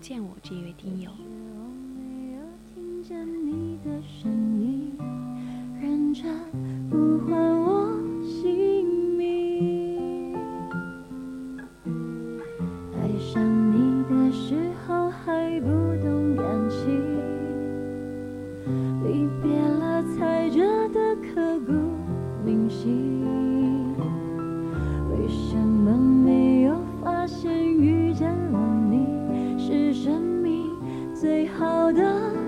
[0.00, 1.10] 见我这位听友。
[2.74, 4.96] 听见你的声音
[6.90, 8.86] 呼唤我姓
[9.18, 10.34] 名
[12.94, 15.68] 爱上你的时候还不
[16.02, 16.78] 懂感情
[19.04, 21.72] 离别了才觉得刻骨
[22.44, 23.20] 铭心。
[25.10, 28.34] 为什么没有发现遇见
[31.92, 32.39] 的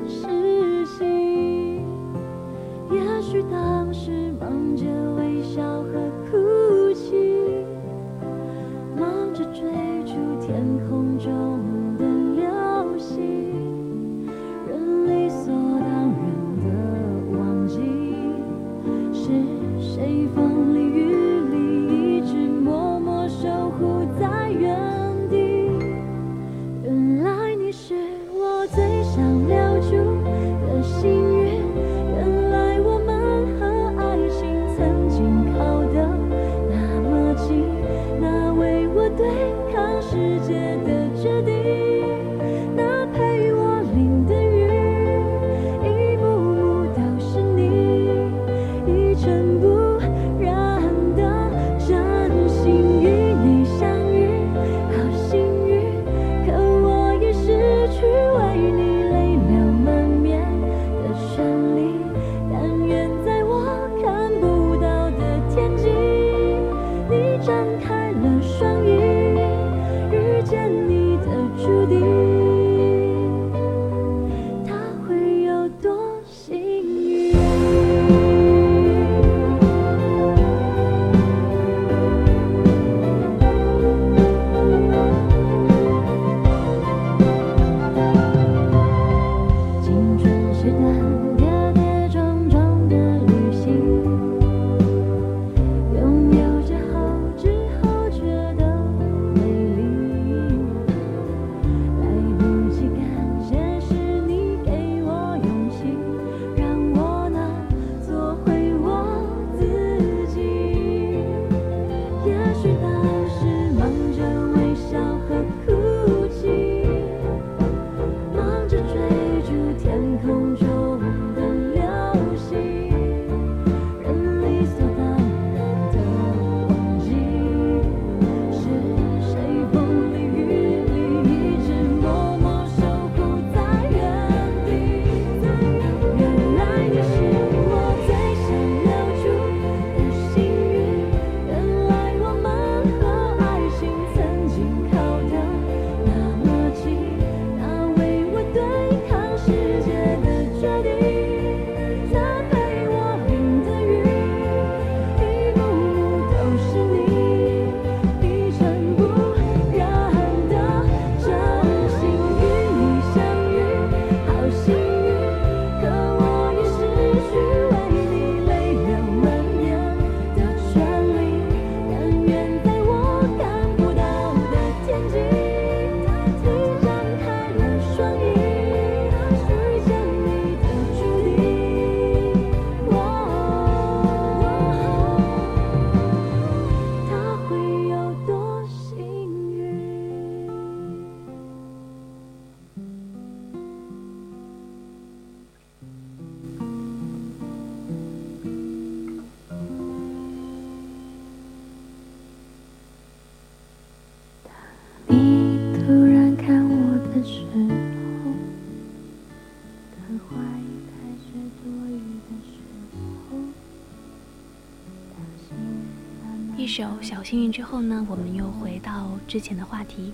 [216.73, 220.11] 首《小幸运》之后呢，我们又回到之前的话题。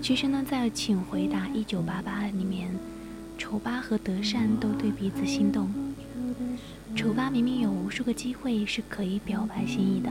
[0.00, 2.74] 其实呢，在《请回答一九八八》里面，
[3.36, 5.70] 丑八和德善都对彼此心动。
[6.96, 10.10] 丑八明明有无数个机会是可以表白心意的，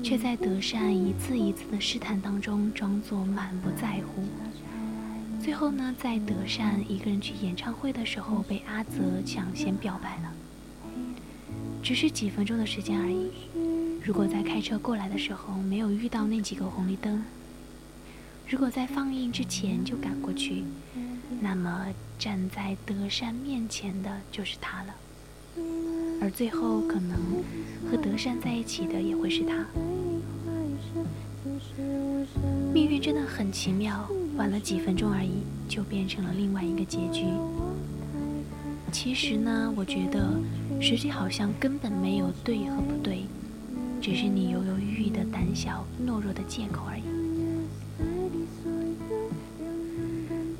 [0.00, 4.22] 却在德善一次一次的试探当中装作满不在乎。
[5.42, 10.32] 最后呢，在德善一个人去演唱会的时候，被阿泽抢先表白了。
[11.82, 13.28] 只是几分钟的时间而已。
[14.08, 17.22] 如果在开车过来的时候没有遇到那几个红绿灯，
[18.48, 20.64] 如果在放映之前就赶过去，
[21.42, 21.88] 那么
[22.18, 24.94] 站在德善面前的就是他了。
[26.22, 27.18] 而最后可能
[27.90, 29.66] 和德善在一起的也会是他。
[32.72, 37.26] 命运真的很奇妙，晚了几分钟而已，就变成了另外一个结局。
[38.90, 40.40] 其实呢，我觉得
[40.80, 43.24] 实际好像根本没有对和不对，
[44.00, 47.02] 只是你犹犹豫豫的胆小懦弱的借口而已。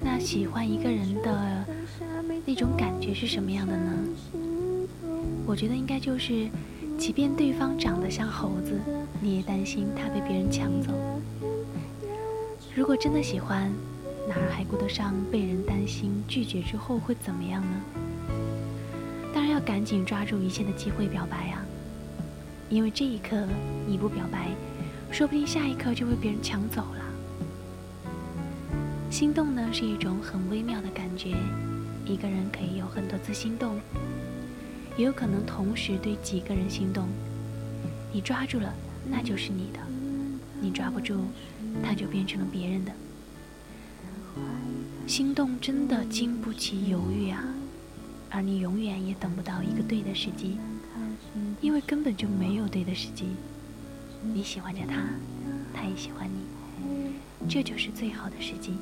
[0.01, 1.64] 那喜欢一个人的
[2.45, 3.93] 那种感觉是什么样的呢？
[5.47, 6.49] 我觉得应该就是，
[6.99, 8.78] 即便对方长得像猴子，
[9.20, 10.93] 你也担心他被别人抢走。
[12.74, 13.72] 如果真的喜欢，
[14.28, 17.80] 哪儿还顾得上被人担心拒绝之后会怎么样呢？
[19.32, 21.64] 当然要赶紧抓住一切的机会表白啊！
[22.71, 23.47] 因为这一刻
[23.87, 24.51] 你不表白，
[25.11, 27.05] 说不定下一刻就被别人抢走了。
[29.11, 31.35] 心动呢是一种很微妙的感觉，
[32.05, 33.81] 一个人可以有很多次心动。
[34.99, 37.07] 也有可能同时对几个人心动，
[38.12, 38.75] 你抓住了，
[39.09, 39.79] 那就是你的；
[40.61, 41.21] 你抓不住，
[41.83, 42.93] 它就变成了别人的。
[45.07, 47.43] 心动真的经不起犹豫啊，
[48.29, 50.59] 而你永远也等不到一个对的时机，
[51.61, 53.26] 因为根本就没有对的时机。
[54.22, 55.09] 你喜欢着他，
[55.72, 58.72] 他也喜欢你，这就是最好的时机。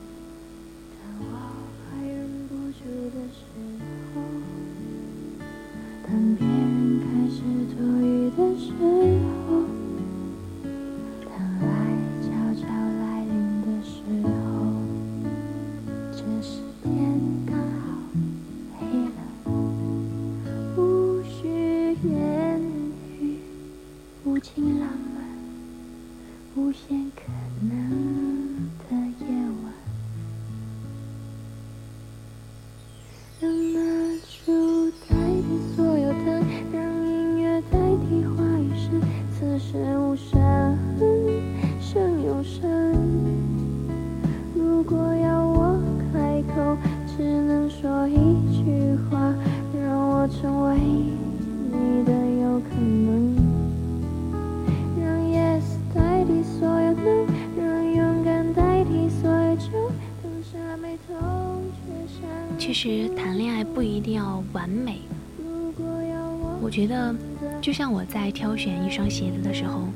[67.77, 69.87] 像我在挑选一双鞋子的时候，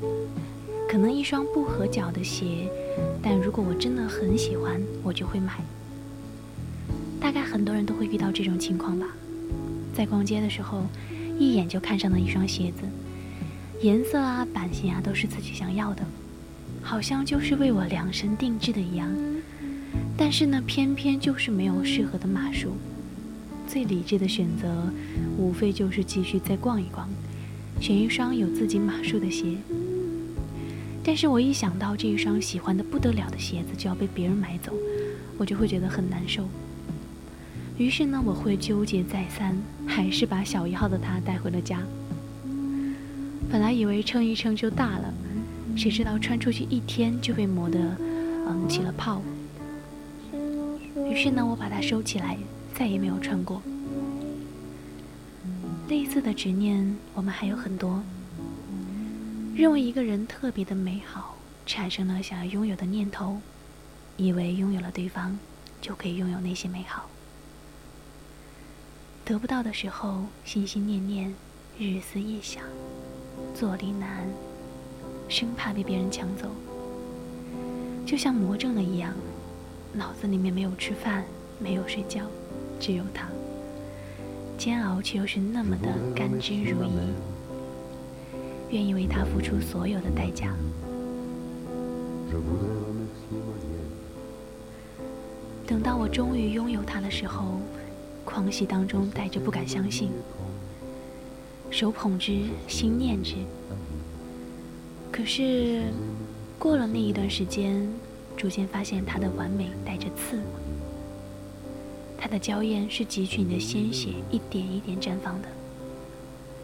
[0.86, 2.68] 可能一双不合脚的鞋，
[3.22, 5.54] 但如果我真的很喜欢，我就会买。
[7.18, 9.06] 大概很多人都会遇到这种情况吧，
[9.94, 10.82] 在逛街的时候，
[11.38, 12.82] 一眼就看上了一双鞋子，
[13.80, 16.02] 颜色啊、版型啊都是自己想要的，
[16.82, 19.10] 好像就是为我量身定制的一样。
[20.18, 22.72] 但是呢，偏偏就是没有适合的码数。
[23.66, 24.92] 最理智的选择，
[25.38, 27.08] 无非就是继续再逛一逛，
[27.80, 29.56] 选一双有自己码数的鞋。
[31.02, 34.72] 但是我一想到这一双喜欢的不得了的鞋子就要被别人买走，
[35.38, 36.46] 我就会觉得很难受。
[37.78, 39.56] 于是呢，我会纠结再三，
[39.86, 41.80] 还是把小一号的它带回了家。
[43.50, 45.14] 本来以为称一称就大了，
[45.74, 47.78] 谁知道穿出去一天就被磨得
[48.46, 49.22] 嗯起了泡。
[51.10, 52.36] 于是呢，我把它收起来，
[52.74, 53.62] 再也没有穿过。
[55.91, 58.01] 类似的执念，我们还有很多。
[59.57, 61.36] 认为一个人特别的美好，
[61.66, 63.41] 产生了想要拥有的念头，
[64.16, 65.36] 以为拥有了对方，
[65.80, 67.11] 就可以拥有那些美好。
[69.24, 71.34] 得不到的时候，心心念念，
[71.76, 72.62] 日思夜想，
[73.53, 74.28] 坐立难安，
[75.28, 76.55] 生怕被别人抢走。
[78.07, 79.12] 就像魔怔了一样，
[79.93, 81.24] 脑子里面没有吃饭，
[81.59, 82.24] 没有睡觉，
[82.78, 83.26] 只有他。
[84.61, 86.90] 煎熬却又是那么的甘之如饴，
[88.68, 90.54] 愿意为他付出所有的代价。
[95.66, 97.58] 等到我终于拥有他的时候，
[98.22, 100.11] 狂喜当中带着不敢相信，
[101.70, 103.36] 手捧之，心念之，
[105.11, 105.84] 可是
[106.58, 107.90] 过了那一段时间，
[108.36, 110.38] 逐渐发现它的完美带着刺，
[112.20, 115.48] 它的娇艳是汲取你的鲜血一点一点绽放的，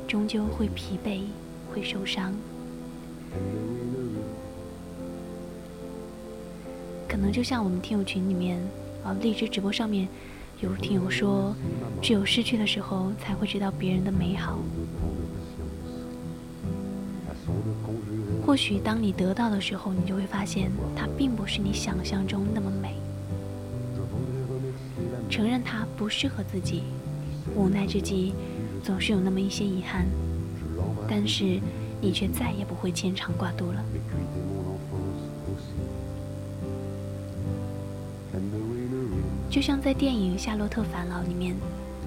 [0.07, 1.23] 终究会疲惫，
[1.73, 2.35] 会受伤。
[7.09, 8.61] 可能就像我们听友群里面，
[9.03, 10.07] 啊，荔枝直播上面
[10.61, 11.55] 有听友说，
[12.03, 14.59] 只有失去的时候才会知道别人的美好。
[18.45, 22.95] 或许当你得到的时候，你就会发现它并不是你想象中那么美。
[25.37, 26.83] 承认它不适合自己，
[27.55, 28.33] 无奈之际，
[28.83, 30.07] 总是有那么一些遗憾。
[31.07, 31.61] 但是
[32.01, 33.85] 你却再也不会牵肠挂肚了。
[39.51, 41.55] 就像在电影《夏洛特烦恼》里面，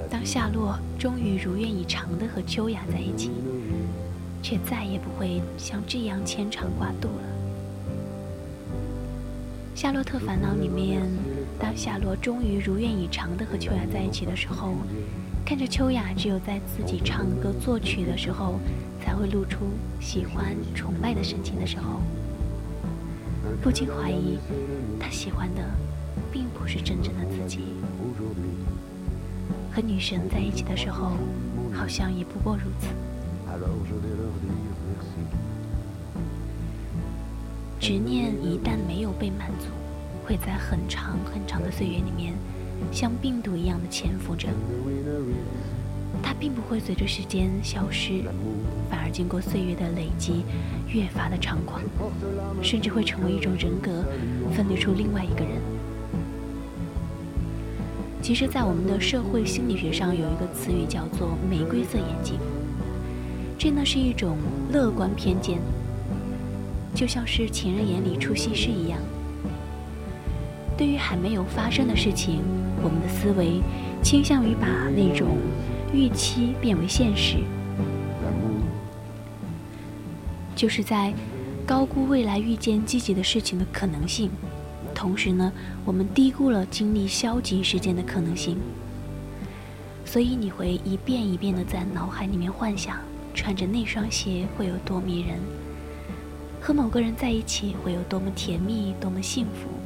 [0.09, 3.29] 当夏洛终于如愿以偿的和秋雅在一起，
[4.41, 7.23] 却再也不会像这样牵肠挂肚了。
[9.79, 11.07] 《夏洛特烦恼》里面，
[11.59, 14.73] 当夏洛终于如愿以偿的和秋雅在一起的时候，
[15.45, 18.59] 看着秋雅只有在自己唱歌作曲的时候，
[19.01, 19.65] 才会露出
[19.99, 22.01] 喜欢崇拜的神情的时候，
[23.61, 24.39] 不禁怀疑，
[24.99, 25.63] 他喜欢的。
[26.31, 27.59] 并不是真正的自己。
[29.71, 31.13] 和女神在一起的时候，
[31.73, 32.87] 好像也不过如此。
[37.79, 39.67] 执念一旦没有被满足，
[40.29, 42.35] 会在很长很长的岁月里面，
[42.91, 44.47] 像病毒一样的潜伏着。
[46.21, 48.21] 它并不会随着时间消失，
[48.91, 50.43] 反而经过岁月的累积，
[50.87, 51.81] 越发的猖狂，
[52.61, 54.05] 甚至会成为一种人格，
[54.53, 55.59] 分裂出另外一个人。
[58.21, 62.37] 其实，在我们的社会心理学上，有一个词语叫做“玫瑰色眼镜”。
[63.57, 64.37] 这呢是一种
[64.71, 65.57] 乐观偏见，
[66.93, 68.99] 就像是情人眼里出西施一样。
[70.79, 72.41] 对于还没有发生的事情，
[72.81, 73.61] 我们的思维
[74.01, 74.65] 倾向于把
[74.95, 75.37] 那种
[75.91, 77.39] 预期变为现实，
[80.55, 81.13] 就是在
[81.67, 84.31] 高估未来遇见积极的事情的可能性。
[84.95, 85.51] 同时呢，
[85.83, 88.57] 我们低估了经历消极事件的可能性，
[90.05, 92.97] 所以你会一遍一遍的在脑海里面幻想，
[93.33, 95.39] 穿着那双鞋会有多迷人，
[96.61, 99.78] 和某个人在一起会有多么甜蜜，多么幸福。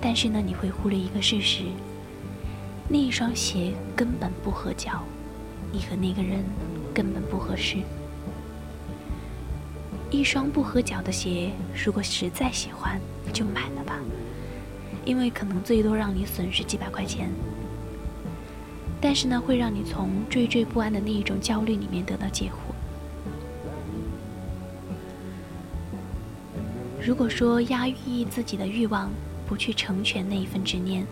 [0.00, 1.64] 但是呢，你会忽略一个事实，
[2.88, 5.02] 那一双鞋根本不合脚，
[5.72, 6.44] 你和那个人
[6.94, 7.78] 根本不合适。
[10.10, 11.50] 一双不合脚的鞋，
[11.84, 13.00] 如果实在喜欢，
[13.32, 13.98] 就买了吧，
[15.04, 17.28] 因为可能最多让你损失几百块钱，
[19.00, 22.72] 但是呢，会让你从惴惴不安的那一种焦虑里面得到解惑。
[27.04, 29.10] 如果说压抑自己的欲望，
[29.46, 31.06] 不去成全那一份执念，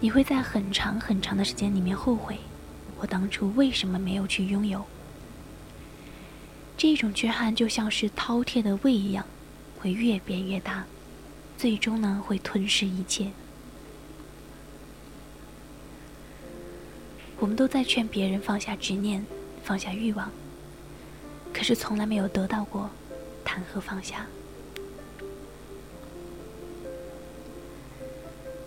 [0.00, 2.38] 你会在很长很长的时间里面后悔，
[2.98, 4.84] 我当初为什么没有去拥有。
[6.76, 9.24] 这种缺憾就像是饕餮的胃一样，
[9.78, 10.84] 会越变越大，
[11.56, 13.30] 最终呢会吞噬一切。
[17.38, 19.24] 我们都在劝别人放下执念，
[19.62, 20.30] 放下欲望，
[21.52, 22.90] 可是从来没有得到过，
[23.44, 24.26] 谈何放下？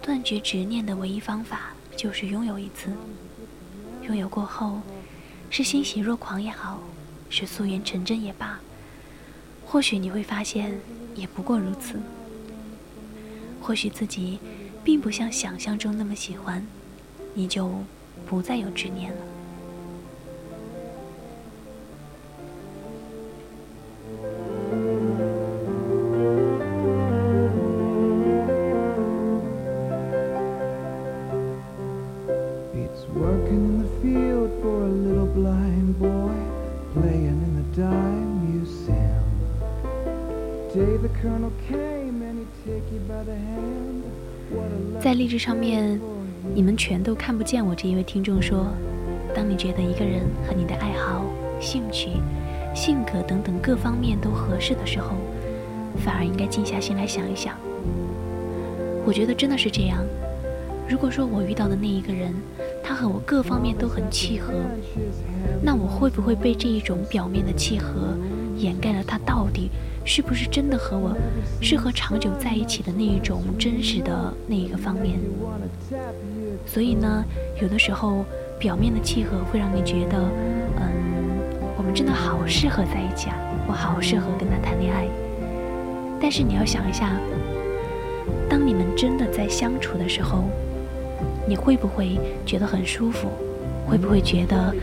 [0.07, 2.89] 断绝执念的唯一方法就是拥有一次，
[4.03, 4.79] 拥有过后，
[5.49, 6.79] 是欣喜若狂也好。
[7.29, 8.57] 是素颜成真也罢，
[9.65, 10.79] 或许你会发现
[11.13, 11.99] 也不过如此。
[13.61, 14.39] 或许自己
[14.81, 16.65] 并不像想象中那么喜欢，
[17.33, 17.69] 你就
[18.25, 19.17] 不再有执念了。
[44.99, 45.99] 在励志上面，
[46.53, 48.67] 你们全都看不见我这一位听众说：
[49.33, 51.25] 当你觉得一个人和你的爱好、
[51.59, 52.09] 兴趣、
[52.75, 55.15] 性格等等各方面都合适的时候，
[56.03, 57.55] 反而应该静下心来想一想。
[59.05, 60.03] 我觉得真的是这样。
[60.89, 62.33] 如果说我遇到的那一个人，
[62.83, 64.53] 他和我各方面都很契合，
[65.61, 68.15] 那我会不会被这一种表面的契合
[68.55, 69.69] 掩盖了他到底？
[70.07, 71.13] 是不是真的和我
[71.61, 75.19] 适合长久在一起的那一种真实的那一个方面？
[76.65, 77.25] 所以呢，
[77.61, 78.23] 有的时候
[78.57, 80.17] 表面的契合会让你觉得，
[80.79, 80.87] 嗯，
[81.77, 83.35] 我们真的好适合在一起啊，
[83.67, 85.05] 我好适合跟他谈恋爱。
[86.21, 87.19] 但是你要想一下，
[88.49, 90.45] 当你们真的在相处的时候，
[91.45, 93.27] 你会不会觉得很舒服？
[93.85, 94.73] 会不会觉得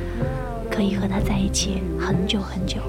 [0.71, 2.81] 可以和他在一起很久很久？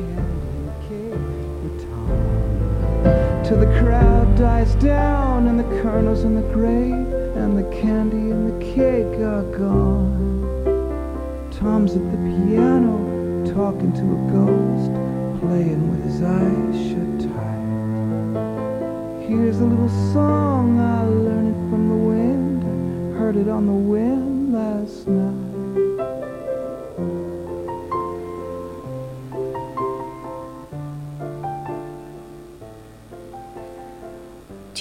[3.47, 8.49] Till the crowd dies down and the kernels in the grave and the candy and
[8.49, 10.41] the cake are gone.
[11.51, 14.91] Tom's at the piano talking to a ghost,
[15.41, 19.27] playing with his eyes shut tight.
[19.27, 22.63] Here's a little song I learned it from the wind,
[23.15, 24.34] heard it on the wind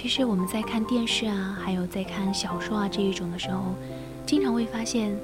[0.05, 3.74] 其实我们在看电视啊，还有在看小说啊这一种的时候，
[4.26, 5.16] 经常会发现，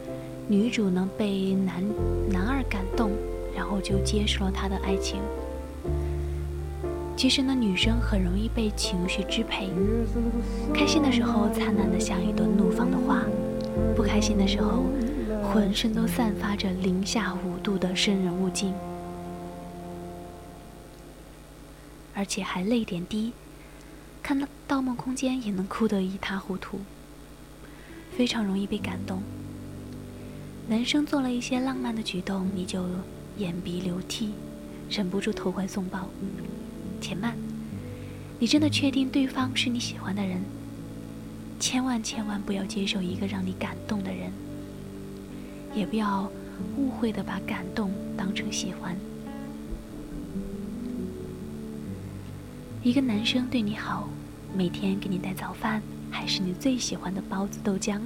[0.48, 1.84] 女主呢被男
[2.30, 3.10] 男二感动，
[3.54, 5.20] 然后就接受了他的爱情。
[7.14, 9.68] 其实呢，女生很容易被情绪支配，
[10.72, 13.22] 开心的时候灿烂的像一朵怒放的花，
[13.94, 14.84] 不开心的时候，
[15.52, 18.72] 浑身都散发着零下五度的生人勿近，
[22.14, 23.34] 而且还泪点低，
[24.22, 26.80] 看到《盗梦空间》也能哭得一塌糊涂，
[28.16, 29.22] 非常容易被感动。
[30.68, 32.84] 男生做了一些浪漫的举动，你就
[33.38, 34.30] 眼鼻流涕，
[34.88, 36.08] 忍不住投怀送抱。
[37.00, 37.36] 且慢，
[38.38, 40.42] 你真的确定对方是你喜欢的人？
[41.58, 44.30] 千万千万不要接受一个让你感动的人，
[45.74, 46.30] 也不要
[46.76, 48.96] 误会的把感动当成喜欢。
[52.82, 54.08] 一个男生对你好，
[54.56, 58.00] 每天给你带早饭，还是你最喜欢的包子豆浆。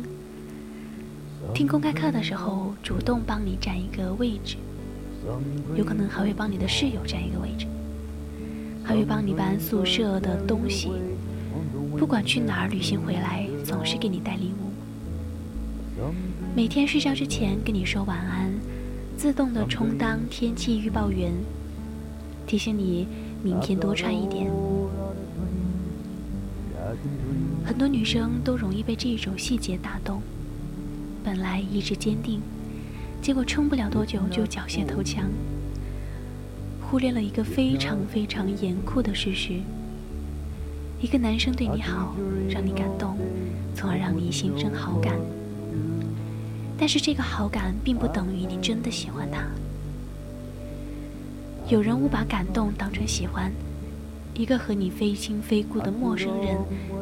[1.54, 4.56] 听公开课的时候，主动帮你占一个位置，
[5.76, 7.66] 有可能还会帮你的室友占一个位置，
[8.82, 10.90] 还会帮你搬宿舍的东西。
[11.96, 16.02] 不管去哪儿旅行回来，总是给你带礼物。
[16.56, 18.52] 每天睡觉之前跟你说晚安，
[19.16, 21.32] 自动的充当天气预报员，
[22.44, 23.06] 提醒你
[23.42, 24.50] 明天多穿一点。
[27.64, 30.20] 很多女生都容易被这种细节打动，
[31.24, 32.40] 本来意志坚定，
[33.22, 35.24] 结果撑不了多久就缴械投降，
[36.82, 39.54] 忽略了一个非常非常严酷的事实：
[41.00, 42.14] 一个男生对你好，
[42.50, 43.16] 让你感动，
[43.74, 45.14] 从而让你心生好感。
[46.76, 49.46] 但是这个好感并不等于你真的喜欢他。
[51.68, 53.50] 有人误把感动当成喜欢，
[54.34, 56.56] 一个和你非亲非故的陌生人，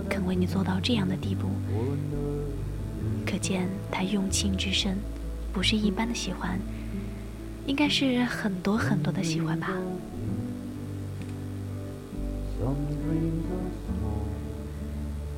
[0.09, 1.49] 肯为你做到这样的地步，
[3.25, 4.99] 可见他用情之深，
[5.53, 6.59] 不是一般的喜欢，
[7.67, 9.71] 应该是很多很多的喜欢吧。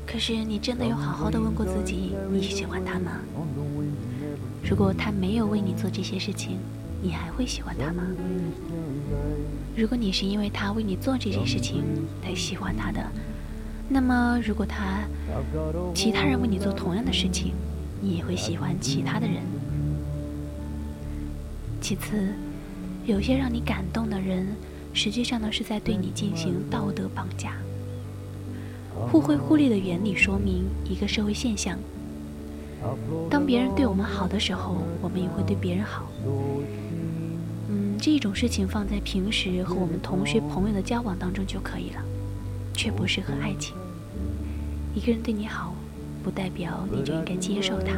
[0.05, 3.21] 可是你真的有好好的问过自己，你喜欢他吗？
[4.69, 6.59] 如果他没有为你做这些事情，
[7.05, 8.03] 你还会喜欢他吗？
[9.77, 11.85] 如果你是因为他为你做这些事情
[12.23, 13.05] 才喜欢他的，
[13.91, 15.01] 那么如果他
[15.95, 17.53] 其他人为你做同样的事情，
[18.01, 19.43] 你也会喜欢其他的人。
[21.79, 22.33] 其次，
[23.05, 24.47] 有些让你感动的人，
[24.95, 27.53] 实际上呢是在对你进行道德绑架。
[29.11, 31.79] 互惠互利的原理说明一个社会现象：
[33.29, 36.11] 当别人对我们好的时候，我们也会对别人好。
[38.05, 42.05] 这种事情放在平时和我们同学朋友的交往当中就可以了，
[42.75, 43.75] 却不适合爱情。
[44.95, 45.75] 一个人对你好，
[46.23, 47.95] 不代表你就应该接受他。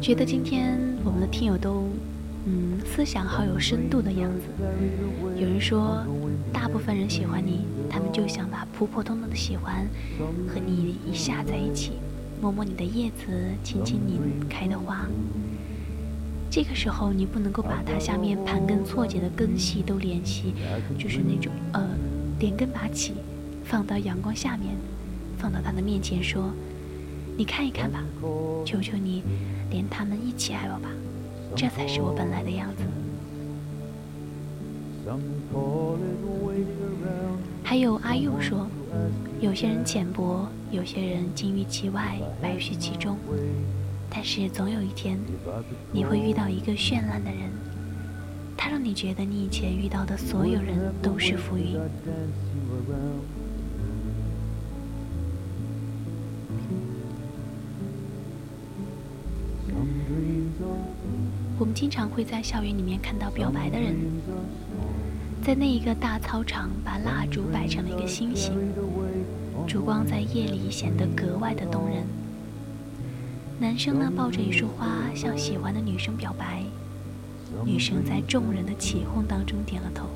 [0.00, 1.86] 觉得今天我们的听友都，
[2.46, 4.48] 嗯，思想好有深度的样子。
[5.36, 6.04] 有人说，
[6.50, 9.86] 大部分人喜欢你，他们就想把普普通通的喜欢
[10.48, 11.92] 和你一下在一起，
[12.40, 13.26] 摸摸你的叶子，
[13.62, 14.18] 亲亲你
[14.48, 15.06] 开的花。
[16.50, 20.54] 这个时候，你不能够把它下面盘根错节的根系都联系，
[20.98, 21.88] 就是那种呃，
[22.38, 23.14] 连根拔起，
[23.64, 24.74] 放到阳光下面，
[25.38, 26.52] 放到他的面前说
[27.38, 28.04] ：“你看一看吧，
[28.66, 29.22] 求求你，
[29.70, 30.90] 连他们一起爱我吧，
[31.56, 32.82] 这才是我本来的样子。”
[37.62, 38.66] 还有阿佑说，
[39.40, 43.16] 有些人浅薄，有些人金玉其外，败絮其中。
[44.10, 45.18] 但是总有一天，
[45.90, 47.50] 你会遇到一个绚烂的人，
[48.56, 51.78] 他让你觉得你以前遇到的所有人都是浮云。
[61.58, 63.96] 我们经常会在校园里面看到表白的人，
[65.44, 68.52] 在那一个大操场把蜡烛摆成了一个心形，
[69.66, 72.04] 烛光在夜里显得格外的动人。
[73.58, 76.62] 男生呢抱着一束花向喜欢的女生表白，
[77.64, 80.06] 女生在众人的起哄当中点了头。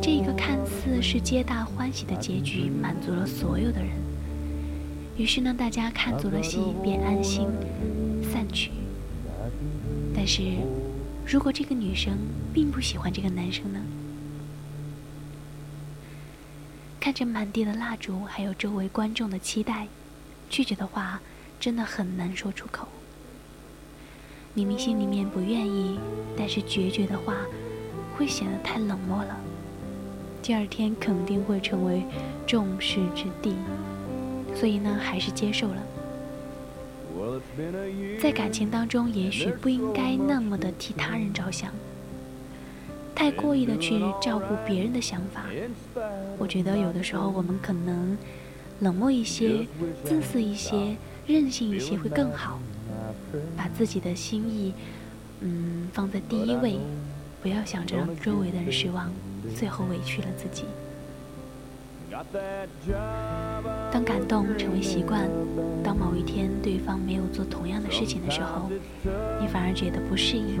[0.00, 3.90] 这个看似是皆大欢喜的结局满足了所有的人，
[5.16, 7.48] 于是呢大家看足了戏便安心
[8.32, 8.70] 散去。
[10.14, 10.40] 但是，
[11.26, 12.18] 如果这个女生
[12.52, 13.80] 并不喜欢这个男生呢？
[17.00, 19.88] 看着满地的蜡烛，还有周围观众的期待，
[20.48, 21.20] 拒绝的话
[21.58, 22.86] 真的很难说出口。
[24.54, 25.98] 明明心里面不愿意，
[26.36, 27.34] 但是决绝的话
[28.16, 29.36] 会显得太冷漠了。
[30.42, 32.04] 第二天肯定会成为
[32.46, 33.54] 众矢之的，
[34.54, 35.82] 所以呢，还是接受了。
[38.20, 41.70] 在感情当中，也许不应该那么的替他人着想，
[43.14, 45.44] 太过意的去照顾别人的想法。
[46.38, 48.16] 我觉得有的时候我们可能
[48.80, 49.66] 冷漠一些、
[50.04, 50.96] 自私一些、
[51.26, 52.58] 任性一些会更好，
[53.56, 54.72] 把自己的心意，
[55.40, 56.78] 嗯，放在第一位，
[57.42, 59.12] 不要想着让周围的人失望，
[59.56, 60.64] 最后委屈了自己。
[63.92, 65.28] 当感动成为习惯，
[65.82, 68.70] 当某一天对方没有做同样的事情的时候，
[69.40, 70.58] 你反而觉得不适应，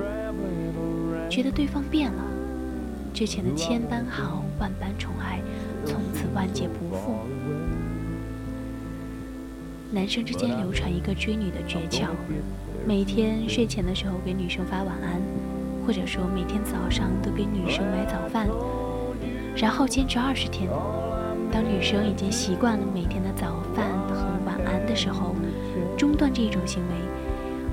[1.30, 2.22] 觉得对方变了，
[3.14, 5.40] 之前的千般好、万般宠爱，
[5.84, 7.16] 从此万劫不复。
[9.90, 12.08] 男生之间流传一个追女的诀窍：
[12.86, 15.20] 每天睡前的时候给女生发晚安，
[15.86, 18.48] 或者说每天早上都给女生买早饭，
[19.54, 20.68] 然后坚持二十天。
[21.52, 25.34] 当女生已经习惯了每天的早饭和晚安的时候，
[25.98, 26.94] 中断这种行为，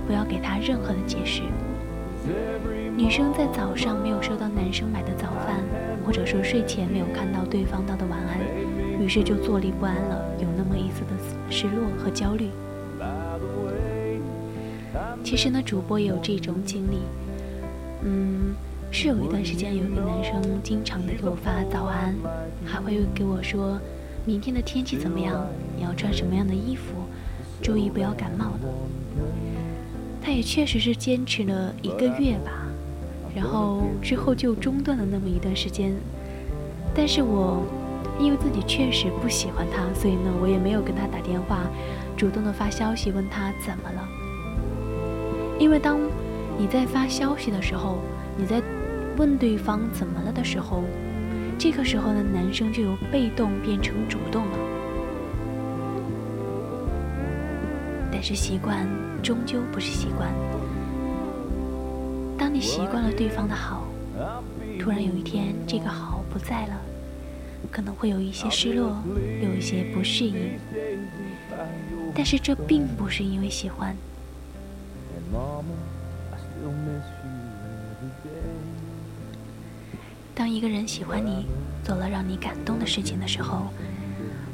[0.05, 1.43] 不要给她任何的解释。
[2.97, 5.63] 女生在早上没有收到男生买的早饭，
[6.05, 11.11] 或者说睡前没有看到对方道的晚安，于是就坐立不安了，有那么一丝的
[11.49, 12.49] 失落和焦虑。
[15.23, 16.97] 其实呢，主播也有这种经历，
[18.03, 18.53] 嗯。
[18.91, 22.15] 是有一段时间，有一个男生经常的给我发早安，
[22.65, 23.79] 还会给我说，
[24.25, 25.45] 明天的天气怎么样？
[25.77, 26.95] 你要穿什么样的衣服？
[27.61, 28.59] 注意不要感冒了。
[30.21, 32.67] 他也确实是坚持了一个月吧，
[33.35, 35.93] 然后之后就中断了那么一段时间。
[36.93, 37.63] 但是我
[38.19, 41.69] 因为自己确实不喜欢他，所以呢，我也没有跟他打电话，
[42.17, 44.07] 主动的发消息问他怎么了。
[45.59, 45.99] 因为当
[46.57, 47.99] 你在发消息的时候，
[48.35, 48.61] 你在。
[49.19, 50.81] 问对方怎么了的时候，
[51.57, 54.57] 这个时候呢，男生就由被动变成主动了。
[58.09, 58.87] 但是习惯
[59.21, 60.31] 终究不是习惯。
[62.37, 63.89] 当你习惯了对方的好，
[64.79, 66.81] 突然有一天这个好不在了，
[67.69, 69.03] 可能会有一些失落，
[69.43, 70.57] 有一些不适应。
[72.15, 73.93] 但是这并不是因为喜欢。
[80.39, 81.45] 当一个人喜欢你，
[81.83, 83.67] 做了让你感动的事情的时候，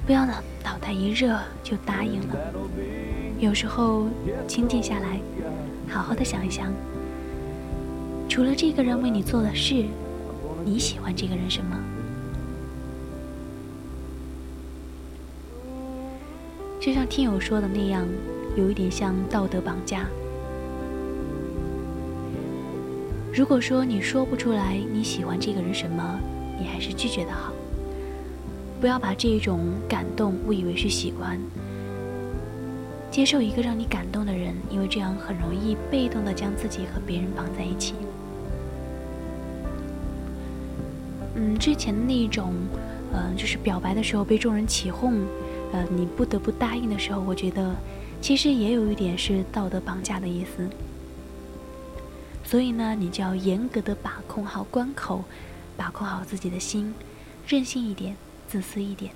[0.08, 2.36] 不要脑脑袋一热就答应了。
[3.38, 4.08] 有时候
[4.48, 5.20] 清静下来，
[5.88, 6.74] 好好的想一想，
[8.28, 9.86] 除了这个人为你做的事，
[10.66, 11.78] 你喜欢这个人什么？
[16.82, 18.08] 就像听友说的那样，
[18.58, 20.08] 有一点像道德绑架。
[23.36, 26.18] 如果说你说不出来你喜欢这个人什么，
[26.58, 27.52] 你还是拒绝的好。
[28.80, 29.60] 不要把这种
[29.90, 31.38] 感动误以为是喜欢。
[33.12, 37.96] 接受一个让你感动的人，因为这样很容易被动的将自己和别人绑在一起。
[41.36, 42.54] 嗯，之前的那一种，
[43.12, 45.14] 嗯，就是表白的时候被众人起哄，
[45.74, 47.76] 呃，你不得不答应的时候，我觉得
[48.22, 50.70] 其实也有一点是道德绑架的意思。
[52.46, 55.26] 所以呢，你就要严格的把控好关口，
[55.76, 56.94] 把控好自己的心，
[57.48, 58.16] 任性一点，
[58.48, 59.12] 自私一点。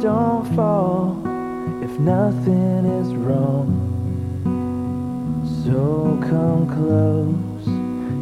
[0.00, 1.16] Don't fall
[1.82, 3.86] if nothing is wrong.
[5.64, 7.64] So come close,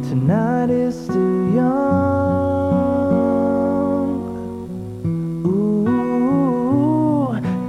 [0.09, 1.77] tonight is still young.
[5.45, 5.87] Ooh,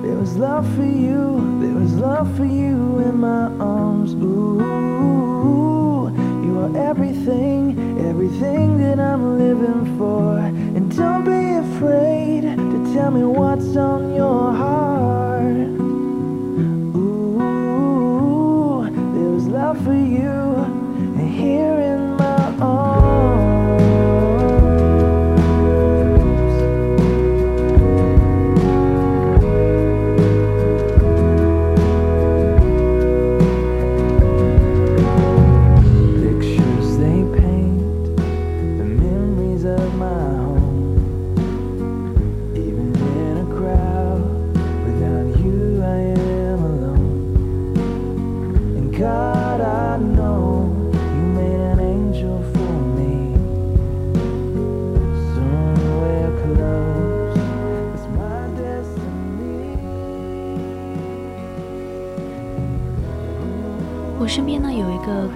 [0.03, 4.15] there was love for you, there was love for you in my arms.
[4.15, 6.11] Ooh,
[6.45, 7.79] you are everything,
[8.09, 10.39] everything that I'm living for.
[10.39, 14.58] And don't be afraid to tell me what's on your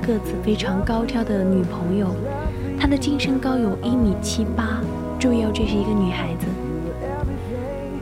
[0.03, 2.09] 个子非常高挑的女朋友，
[2.78, 4.82] 她的净身高有一米七八，
[5.18, 6.46] 注意哦，这是一个女孩子。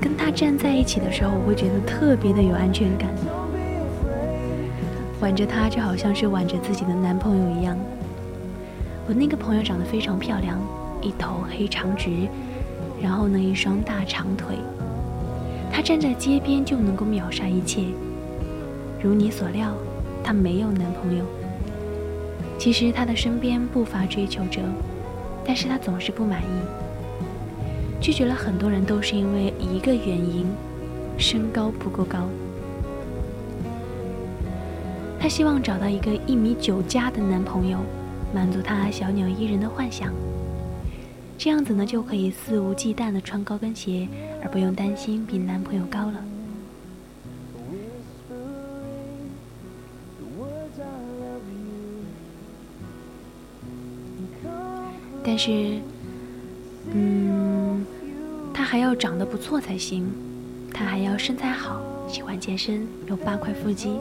[0.00, 3.10] 跟她站在一起的时候，我会觉得特别的有安全感，
[5.20, 7.76] 挽着她就好像是挽着自己的男朋友一样。
[9.06, 10.58] 我那个朋友长得非常漂亮，
[11.02, 12.10] 一头黑长直，
[13.02, 14.56] 然后呢一双大长腿，
[15.70, 17.82] 她站在街边就能够秒杀一切。
[19.02, 19.74] 如你所料，
[20.24, 21.24] 她没有男朋友。
[22.60, 24.60] 其实她的身边不乏追求者，
[25.46, 26.44] 但是她总是不满意，
[28.02, 30.44] 拒绝了很多人都是因为一个原因：
[31.16, 32.28] 身高不够高。
[35.18, 37.78] 她希望找到一个一米九加的男朋友，
[38.34, 40.12] 满足她小鸟依人的幻想。
[41.38, 44.06] 这样子呢，就可以肆无忌惮地穿高跟鞋，
[44.42, 46.22] 而不用担心比男朋友高了。
[55.32, 55.78] 但是，
[56.92, 57.86] 嗯，
[58.52, 60.10] 他还要长得不错才行，
[60.74, 63.92] 他还要身材好，喜欢健身，有八块腹肌。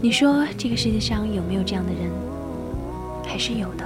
[0.00, 2.10] 你说这个世界上有没有这样的人？
[3.26, 3.84] 还是有的，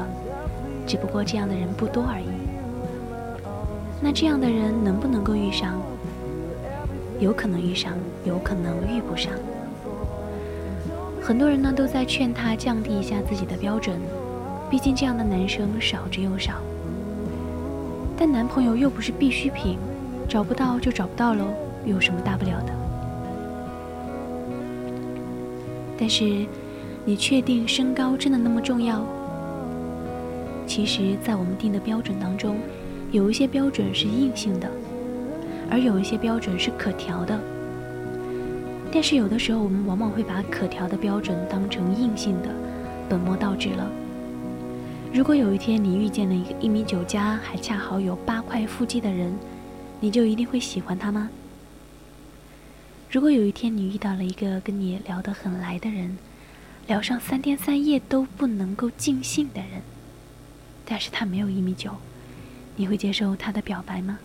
[0.87, 2.29] 只不过这样的人不多而已。
[4.01, 5.83] 那这样的人能不能够遇上？
[7.19, 7.93] 有可能遇上，
[8.25, 9.33] 有可能遇不上。
[11.21, 13.99] 很多人呢都在劝他降低一下自己的标准，
[14.75, 16.55] 毕竟这样的男生少之又少。
[18.17, 19.79] 但男朋友又不是必需品，
[20.29, 21.45] 找不到就找不到喽，
[21.87, 22.73] 有什么大不了的？
[25.97, 26.45] 但是，
[27.05, 29.01] 你确定身高真的那么重要？
[30.67, 32.57] 其实，在我们定的标准当中，
[33.13, 34.69] 有一些标准是硬性的，
[35.71, 37.39] 而有一些标准是可调的。
[38.93, 42.49] 但是有的时候，我们往往会把可调的标准当成硬性的，
[43.09, 43.89] 本末倒置了。
[45.15, 49.33] 如果有一天你遇见了一个一米九加，还恰好有八块腹肌的人，
[50.01, 51.31] 你就一定会喜欢他吗？
[53.09, 56.19] 如果有一天你遇到了一个跟你聊得很来的人，
[56.89, 59.83] 聊上三天三夜都不能够尽兴的人，
[60.85, 61.93] 但是他没有一米九，
[62.75, 64.19] 你会接受他的表白吗？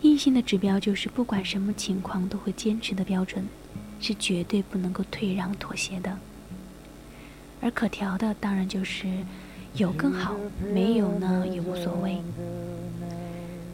[0.00, 3.46] 硬性的指标就是不管什么情况都会坚持的标准，
[4.00, 6.18] 是绝对不能够退让妥协的。
[7.66, 9.08] 而可调的当然就是
[9.74, 10.36] 有更好，
[10.72, 12.18] 没有呢也无所谓。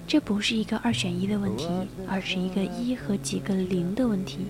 [0.07, 1.69] 这不是一个二选一的问题，
[2.09, 4.47] 而是一个一和几个零的问题。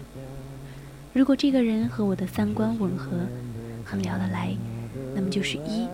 [1.13, 3.11] 如果这个人和我的三观吻合，
[3.85, 4.55] 很聊得来，
[5.13, 5.89] 那么就是一；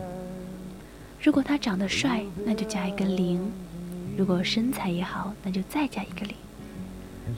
[1.19, 3.39] 如果他长得帅，那就加一个零；
[4.15, 6.35] 如果身材也好，那就再加一个零；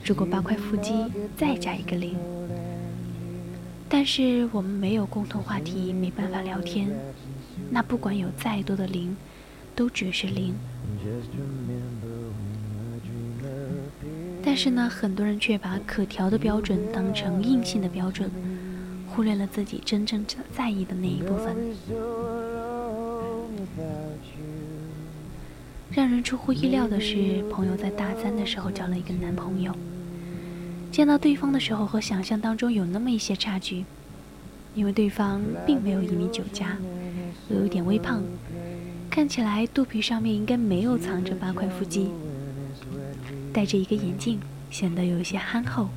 [0.03, 0.91] 如果八块腹肌，
[1.37, 2.17] 再加一个零。
[3.93, 6.89] 但是我们没有共同话题，没办法聊天，
[7.69, 9.13] 那不管有再多的零，
[9.75, 10.55] 都只是零。
[14.41, 18.31] 但是呢，很多人却把可调的标准当成硬性的标准，
[19.09, 20.25] 忽略了自己真正
[20.55, 21.53] 在意的那一部分。
[25.91, 29.75] 让人出乎意料的是，朋友在大三的时候交了一个男朋友。
[30.91, 33.85] 见到对方的时候，和想象当中有那么一些差距，
[34.75, 36.77] 因为对方并没有一米九加，
[37.49, 38.21] 又有点微胖，
[39.09, 42.11] 看起来肚皮上面应该没有藏着八块腹肌，
[43.53, 45.87] 戴着一个眼镜，显得有一些憨厚。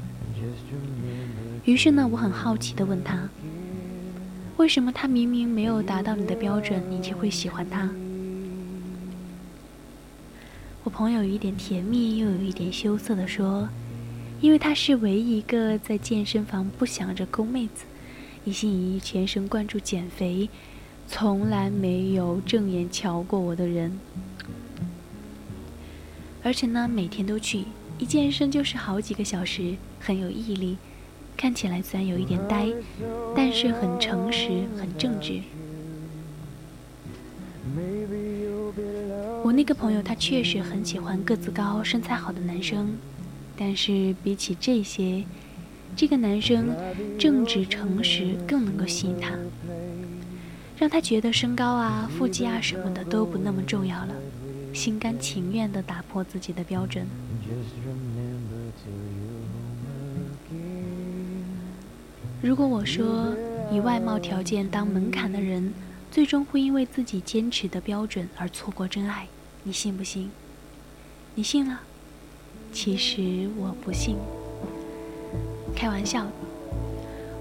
[1.64, 3.28] 于是呢，我很好奇地问他
[4.58, 7.90] ：“为什么他明明没有达到你的标准，你却会喜欢他？”
[10.84, 13.68] 我朋友有一点甜蜜，又有一点羞涩地说
[14.40, 17.84] ：“因为他是唯一一个在健身房不想着勾妹子，
[18.44, 20.50] 一心一意全神贯注减肥，
[21.08, 23.98] 从来没有正眼瞧过我的人。
[26.42, 27.64] 而且呢，每天都去，
[27.98, 30.76] 一健身就是好几个小时，很有毅力。
[31.36, 32.68] 看起来虽然有一点呆，
[33.34, 35.40] 但是很诚实，很正直。”
[39.42, 42.96] 我那个朋友，他确实很喜欢个子高、身材好的男生，
[43.56, 45.24] 但是比起这些，
[45.96, 46.74] 这个男生
[47.18, 49.30] 正直诚实更能够吸引他，
[50.76, 54.14] 让他觉得身高啊、腹肌啊什么的都不那么重要了，
[54.72, 57.06] 心甘情愿地打破自己的标准。
[62.42, 63.34] 如果我说
[63.72, 65.72] 以外貌条件当门槛的人，
[66.10, 69.26] 最终会因为自己坚持的标准而错过真爱。
[69.62, 70.28] 你信不信？
[71.34, 71.80] 你信了？
[72.74, 74.16] 其实我不信。
[75.76, 76.26] 开玩笑，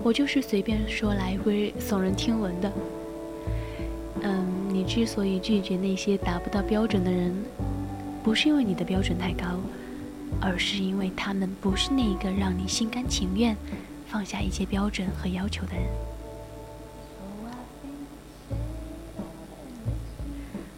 [0.04, 2.72] 我就是随便说来会耸人听闻的。
[4.22, 7.34] 嗯，你之所以拒绝那些达不到标准的人，
[8.24, 9.60] 不是因为你的标准太高，
[10.40, 13.58] 而是因为他们不是那个让你心甘情愿
[14.08, 15.84] 放下一切标准和要求的人。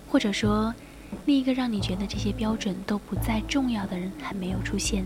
[0.09, 0.73] 或者说。
[1.25, 5.05] 另一个让你觉得这些标准都不再重要的人还没有出现。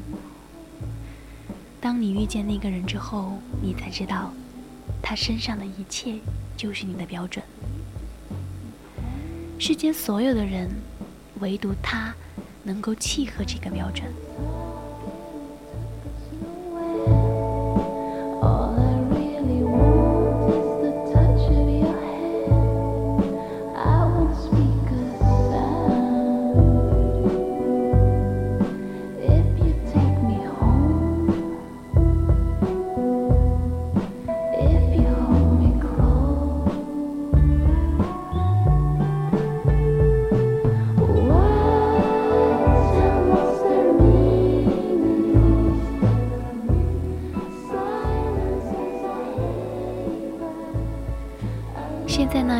[1.79, 4.33] 当你遇见那个人之后，你才知道，
[5.01, 6.19] 他身上的一切
[6.57, 7.43] 就是你的标准。
[9.57, 10.69] 世间所有的人，
[11.39, 12.13] 唯独他
[12.63, 14.11] 能够契合这个标准。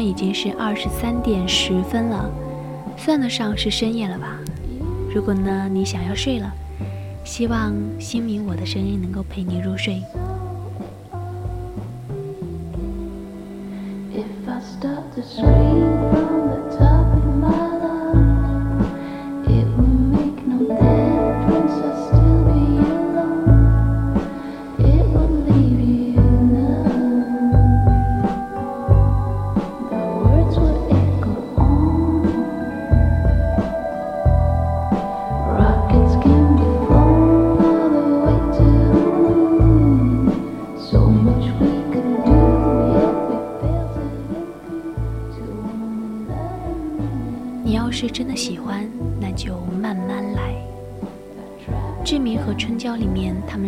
[0.01, 2.29] 已经是二十三点十分了，
[2.97, 4.39] 算得上是深夜了吧？
[5.13, 6.51] 如果呢你想要睡了，
[7.23, 10.01] 希望心明我的声音能够陪你入睡。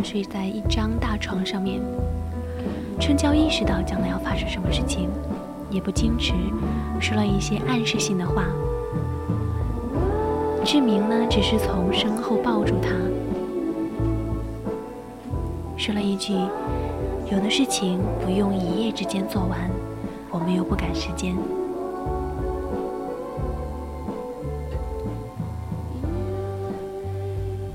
[0.04, 1.82] 睡在一张大床上面。
[3.00, 5.10] 春娇意识到将来要发生什么事情，
[5.70, 6.34] 也不矜持，
[7.00, 8.46] 说了一些暗示性的话。
[10.64, 12.90] 志明呢，只是从身后抱住她，
[15.76, 16.34] 说了一句
[17.32, 19.70] ：“有的事情不用一夜之间做完，
[20.30, 21.36] 我们又不赶时间。”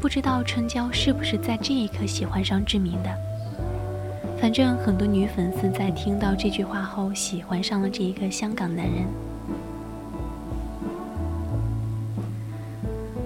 [0.07, 3.11] 不知道春娇是不是在这一刻喜欢上志明的？
[4.41, 9.05] 反正很多女粉丝在听到这句话后，喜欢上了这一个香港男人。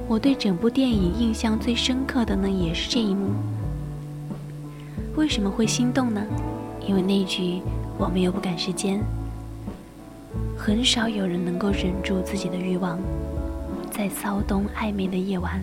[0.08, 3.28] 我对整部电影印象最深刻的呢，也是这一幕。
[5.16, 6.22] 为什么会心动呢？
[6.88, 7.60] 因为那句
[8.00, 9.02] “我们又不赶时间”，
[10.56, 12.98] 很少有人能够忍住自己的欲望，
[13.90, 15.62] 在骚动暧昧的夜晚。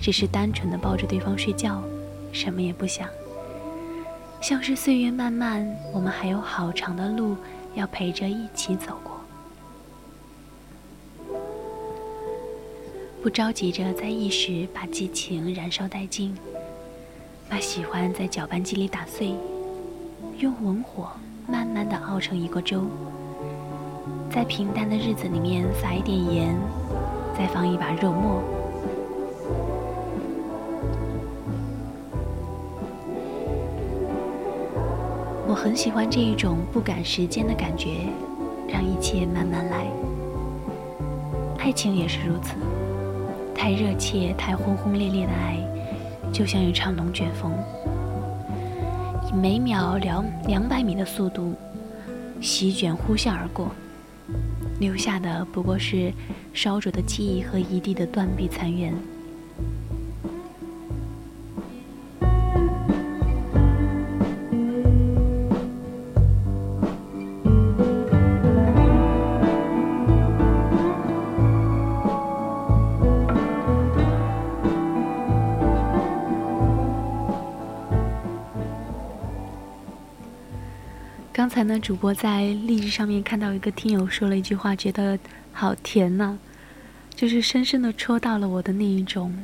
[0.00, 1.82] 只是单纯的抱着对方睡觉，
[2.32, 3.08] 什么也不想。
[4.40, 7.36] 像是岁月漫漫，我们还有好长的路
[7.74, 9.20] 要陪着一起走过。
[13.22, 16.34] 不着急着在一时把激情燃烧殆尽，
[17.50, 19.34] 把喜欢在搅拌机里打碎，
[20.38, 21.10] 用文火
[21.46, 22.86] 慢慢的熬成一锅粥。
[24.32, 26.56] 在平淡的日子里面撒一点盐，
[27.36, 28.42] 再放一把肉末。
[35.50, 38.06] 我很喜欢这一种不赶时间的感觉，
[38.68, 39.84] 让一切慢慢来。
[41.58, 42.54] 爱情也是如此，
[43.52, 45.58] 太热切、太轰轰烈烈的爱，
[46.32, 47.52] 就像一场龙卷风，
[49.28, 51.56] 以每秒两两百米的速度
[52.40, 53.72] 席卷呼啸而过，
[54.78, 56.12] 留下的不过是
[56.54, 58.94] 烧灼的记忆和一地的断壁残垣。
[81.50, 85.18] 刚才呢，主播在荔枝上面看到一个听友说了一句话，觉得
[85.52, 86.38] 好甜呐、
[87.12, 89.36] 就是深深的戳到了我的那一种，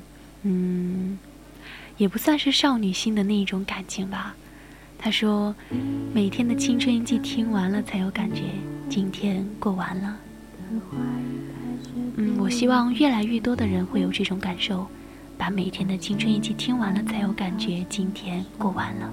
[0.45, 1.19] 嗯，
[1.97, 4.37] 也不算是少女心的那一种感情吧。
[4.97, 5.53] 他说，
[6.15, 8.43] 每天的青春一季听完了才有感觉，
[8.89, 10.16] 今天过完了。
[12.15, 14.87] 嗯，我希望越来越多的人会有这种感受，
[15.37, 19.12] 把每天的青春一季听完了才有感觉，今天过完了。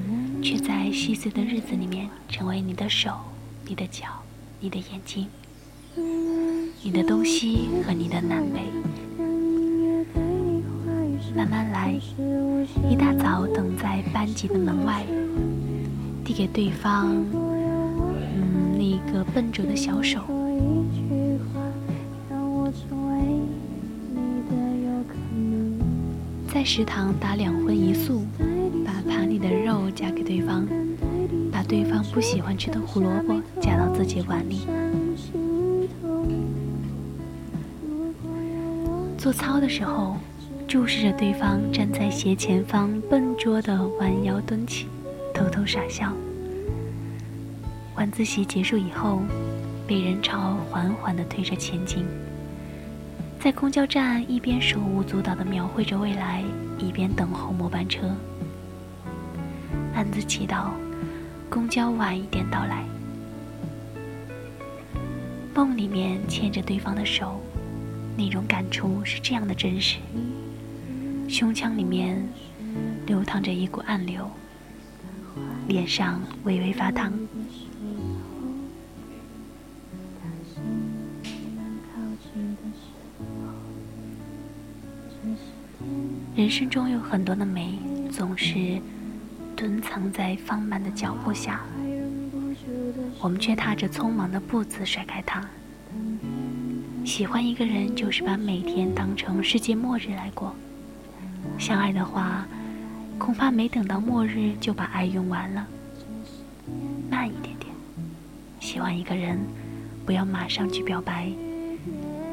[0.41, 3.11] 却在细碎的日子里面，成为你的手、
[3.67, 4.07] 你的脚、
[4.59, 5.27] 你的眼睛、
[6.81, 8.61] 你的东西和你的南北。
[11.35, 11.93] 慢慢来，
[12.89, 15.05] 一大早等在班级的门外，
[16.25, 20.21] 递给对方，嗯，那个笨拙的小手。
[26.53, 28.23] 在食堂打两荤一素，
[29.41, 30.67] 的肉夹给对方，
[31.51, 34.67] 把对方不喜欢吃的胡萝卜夹到自己碗里。
[39.17, 40.15] 做操的时候，
[40.67, 44.87] 注视着对方站在斜前方笨拙的弯腰蹲起，
[45.33, 46.13] 偷偷傻笑。
[47.95, 49.21] 晚自习结束以后，
[49.85, 52.05] 被人潮缓缓地推着前进。
[53.39, 56.43] 在公交站一边手舞足蹈地描绘着未来，
[56.77, 58.09] 一边等候末班车，
[59.93, 60.69] 暗自祈祷
[61.49, 62.85] 公交晚一点到来。
[65.53, 67.39] 梦里面牵着对方的手，
[68.17, 69.97] 那种感触是这样的真实，
[71.27, 72.27] 胸腔里面
[73.05, 74.29] 流淌着一股暗流，
[75.67, 77.11] 脸上微微发烫。
[86.35, 87.77] 人生中有很多的美，
[88.09, 88.81] 总是
[89.61, 91.61] 蹲藏在放慢的脚步下，
[93.19, 95.39] 我们却踏着匆忙的步子甩开它。
[97.05, 100.55] 喜欢一个人，就是把每天当成世界末日来过。
[101.59, 102.47] 相爱的话，
[103.19, 105.67] 恐怕没等到末日就把爱用完了。
[107.11, 107.71] 慢一点点，
[108.59, 109.37] 喜欢一个人，
[110.07, 111.31] 不要马上去表白。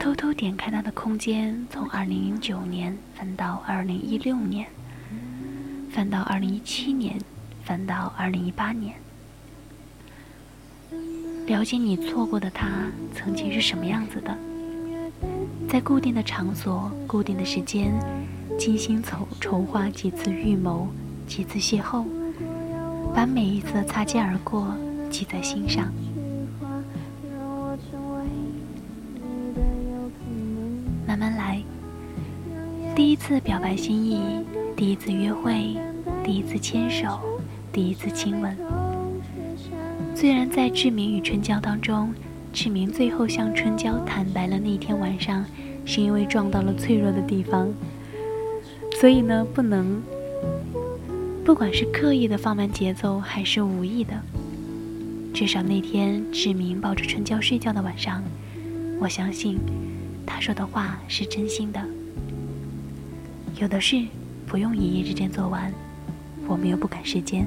[0.01, 4.67] 偷偷点开他的空间，从二零零九年翻到二零一六年，
[5.99, 7.19] 翻到二零一七年，
[7.65, 8.95] 翻到二零一八年，
[11.49, 12.69] 了解你错过的他
[13.13, 14.33] 曾经是什么样子的，
[15.69, 17.93] 在固定的场所、固定的时间，
[18.57, 20.87] 精心筹筹划几次预谋，
[21.27, 22.05] 几次邂逅，
[23.13, 24.73] 把每一次的擦肩而过
[25.11, 25.93] 记在心上。
[31.05, 31.61] 慢慢来，
[32.95, 34.21] 第一次表白心意，
[34.79, 35.77] 第一次约会，
[36.23, 37.19] 第一次牵手，
[37.73, 38.57] 第一次亲吻。
[40.15, 42.15] 虽然在志明与春娇当中，
[42.53, 45.45] 志明最后向春娇坦白了那天晚上
[45.85, 47.69] 是因为撞到了脆弱的地方，
[49.01, 50.01] 所以呢，不能，
[51.45, 54.15] 不管是刻意的放慢节奏，还是无意的，
[55.35, 58.23] 至少那天志明抱着春娇睡觉的晚上，
[59.01, 59.59] 我相信。
[60.25, 61.85] 他说的话是真心的。
[63.61, 64.05] 有的是
[64.49, 65.71] 不用一夜之间做完，
[66.47, 67.47] 我们又不赶时间。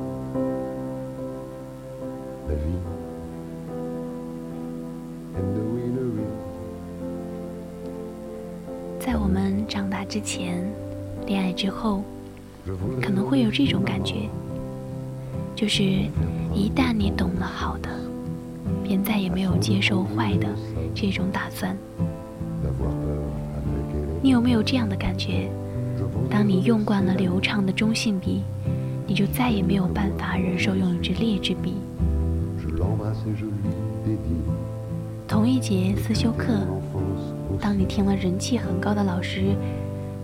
[10.11, 10.69] 之前，
[11.25, 12.03] 恋爱之后，
[13.01, 14.29] 可能会有这种感觉，
[15.55, 15.81] 就是
[16.53, 17.87] 一旦你懂了好的，
[18.83, 20.49] 便再也没有接受坏的
[20.93, 21.77] 这种打算。
[24.21, 25.49] 你有没有这样的感觉？
[26.29, 28.41] 当你用惯了流畅的中性笔，
[29.07, 31.75] 你就再也没有办法忍受用一支劣质笔。
[35.25, 36.59] 同一节思修课，
[37.61, 39.55] 当你听了人气很高的老师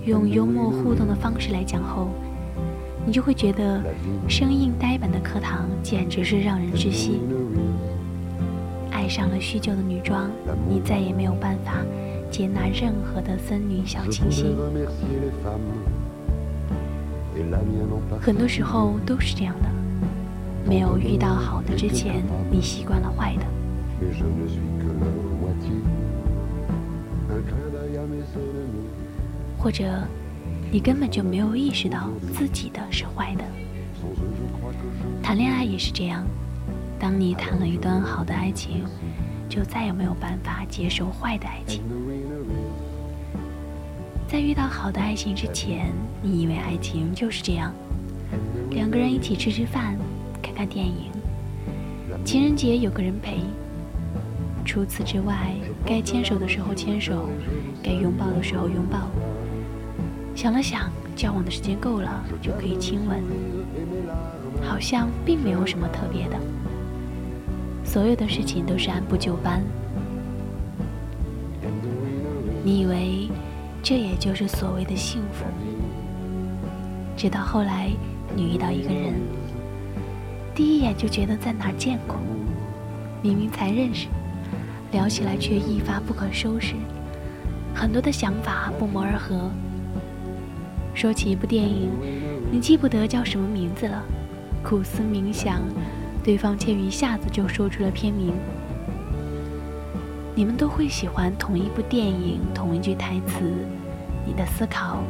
[0.08, 2.08] 用幽默互动的方式来讲后，
[3.06, 3.84] 你就会觉得
[4.30, 7.20] 生硬呆板的课堂简直是让人窒息。
[8.90, 10.32] 爱上了虚旧的女装，
[10.70, 11.74] 你再也没有办法
[12.32, 14.56] 接纳任何的森女小清新。
[18.22, 19.70] 很多时候都是这样的，
[20.66, 23.46] 没有遇到好的之前，你习惯了坏的。
[29.68, 29.84] 或者
[30.72, 33.44] 你根本就没有意识到自己的是坏的。
[35.22, 36.26] 谈恋爱也是这样，
[36.98, 38.85] 当你谈了一段好的爱情，
[39.49, 41.84] 就再也没有办法接受坏的爱情。
[44.26, 45.91] 在遇到好的爱情之前，
[46.22, 47.73] 你以为爱情就是这样，
[48.69, 49.98] 两个人一起吃吃饭，
[50.41, 51.11] 看看电影，
[52.23, 53.41] 情人节有个人陪。
[54.64, 55.53] 除此之外，
[55.85, 57.27] 该牵手的时候牵手，
[57.84, 59.10] 该拥抱的时候拥抱。
[60.38, 63.24] 想了想，交往的时间够了，就可以亲吻。
[64.62, 66.38] 好像并没有什么特别的，
[67.84, 69.64] 所有的事情都是按部就班。
[72.64, 73.28] 你以为
[73.82, 75.44] 这也就是所谓的幸福，
[77.18, 77.90] 直到后来
[78.36, 79.16] 你遇到一个人，
[80.54, 82.16] 第一眼就觉得在哪儿见过，
[83.24, 84.06] 明明才认识，
[84.92, 86.76] 聊起来却一发不可收拾，
[87.74, 89.50] 很多的想法不谋而合。
[90.98, 91.91] 说起一部电影，
[92.52, 94.03] 你记不得叫什么名字了，
[94.64, 95.61] 苦思冥想，
[96.24, 98.34] 对方却一下子就说出了片名。
[100.34, 103.44] 你们都会喜欢同一部电影，同一句台词，
[104.26, 105.03] 你的思考，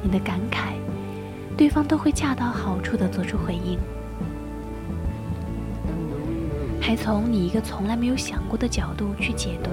[0.00, 0.74] 你的感慨，
[1.56, 3.76] 对方都会恰到好处的做出回应，
[6.80, 9.70] 还从你一个从来没有想过的角度去解读。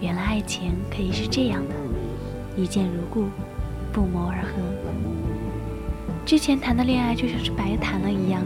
[0.00, 1.74] 原来爱情可以是这样的，
[2.56, 3.26] 一见如故，
[3.92, 4.50] 不谋而合。
[6.24, 8.42] 之前谈的恋爱就像是白谈了一样，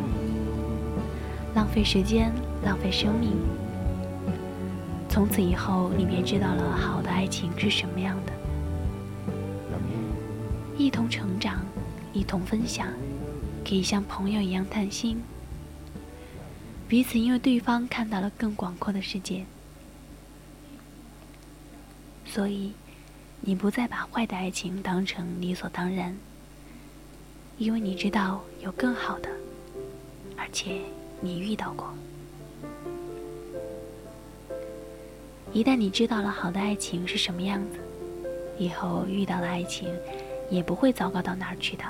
[1.54, 2.32] 浪费时间，
[2.64, 3.32] 浪费生命。
[5.08, 8.32] 从此以后，你便知道了好的爱情是什么样的，
[10.76, 11.64] 一同成长，
[12.12, 12.88] 一同分享，
[13.66, 15.22] 可以像朋友一样谈心，
[16.88, 19.44] 彼此因为对方看到了更广阔的世界，
[22.26, 22.72] 所以
[23.48, 26.12] 你不再把坏的爱情当成理所当然，
[27.58, 29.28] 因为你知道有更好的，
[30.36, 30.80] 而且
[31.20, 31.94] 你遇到过。
[35.52, 37.78] 一旦你知道了好的爱情是什么样子，
[38.58, 39.88] 以后遇到的爱情
[40.50, 41.84] 也不会糟糕到哪儿去的。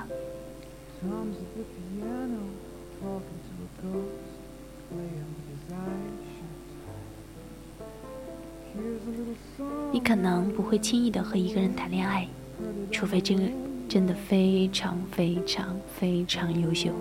[9.91, 12.27] 你可能不会轻易的和一个人谈恋爱，
[12.91, 13.41] 除非这个
[13.87, 16.91] 真的非常非常非常优秀，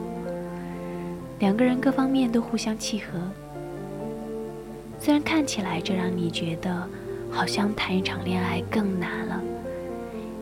[1.39, 3.20] 两个人各方面都互相契合。
[4.98, 6.89] 虽然看起来这让你觉得
[7.31, 9.43] 好像谈一场恋爱更难了，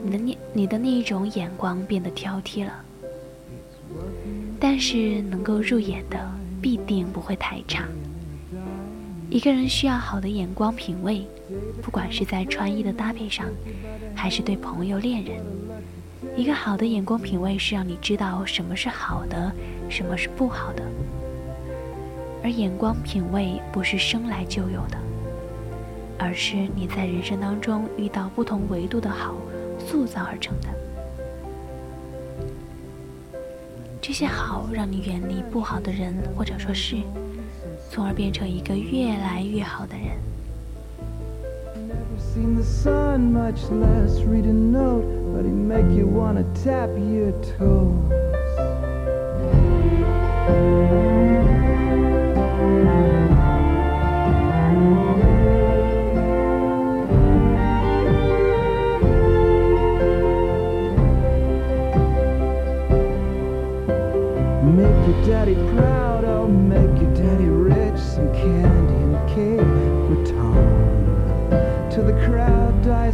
[0.04, 2.72] 你的那你的那一种眼光变得挑剔了。
[4.60, 6.18] 但是能够入眼的
[6.62, 7.84] 必定不会太差。
[9.34, 11.26] 一个人需要好的眼光品味，
[11.82, 13.44] 不管是在穿衣的搭配上，
[14.14, 15.42] 还是对朋友恋人，
[16.36, 19.50] 一个好的眼光品味是让你知道什么是好的，
[19.90, 20.84] 什么是不好的。
[22.44, 24.96] 而眼光品味不是生来就有的，
[26.16, 29.34] 而是你在人生当中遇到不同维度的好
[29.80, 30.68] 塑造而成的。
[34.00, 36.98] 这些好让你远离不好的人或者说事。
[37.94, 40.18] 从而变成一个越来越好的人。
[41.86, 47.30] Never seen the sun, much less read a note, but he make you wanna tap your
[47.56, 48.33] toe.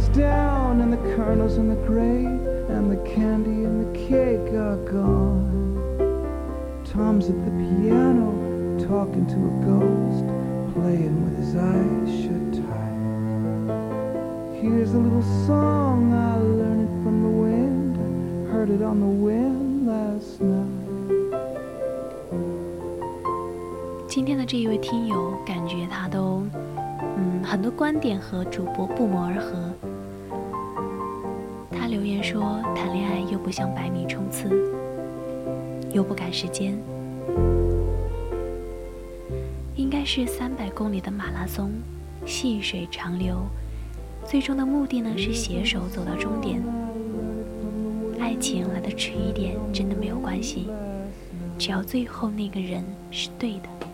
[0.00, 2.26] dies down and the kernels in the grave
[2.70, 5.44] and the candy and the cake are gone.
[6.84, 8.32] Tom's at the piano
[8.88, 10.24] talking to a ghost,
[10.74, 12.96] playing with his eyes shut tight.
[14.60, 17.96] Here's a little song I learned it from the wind,
[18.50, 20.72] heard it on the wind last night.
[24.08, 26.42] 今天的这一位听友，感觉他都，
[27.18, 29.52] 嗯，很多观点和主播不谋而合。
[32.21, 34.49] 说，谈恋爱又不像百米冲刺，
[35.91, 36.77] 又不赶时间，
[39.75, 41.71] 应该是三百公里的马拉松，
[42.25, 43.37] 细水长流，
[44.25, 46.61] 最终的目的呢是携手走到终点。
[48.19, 50.67] 爱情来的迟一点，真的没有关系，
[51.57, 53.90] 只要最后那个人是对的。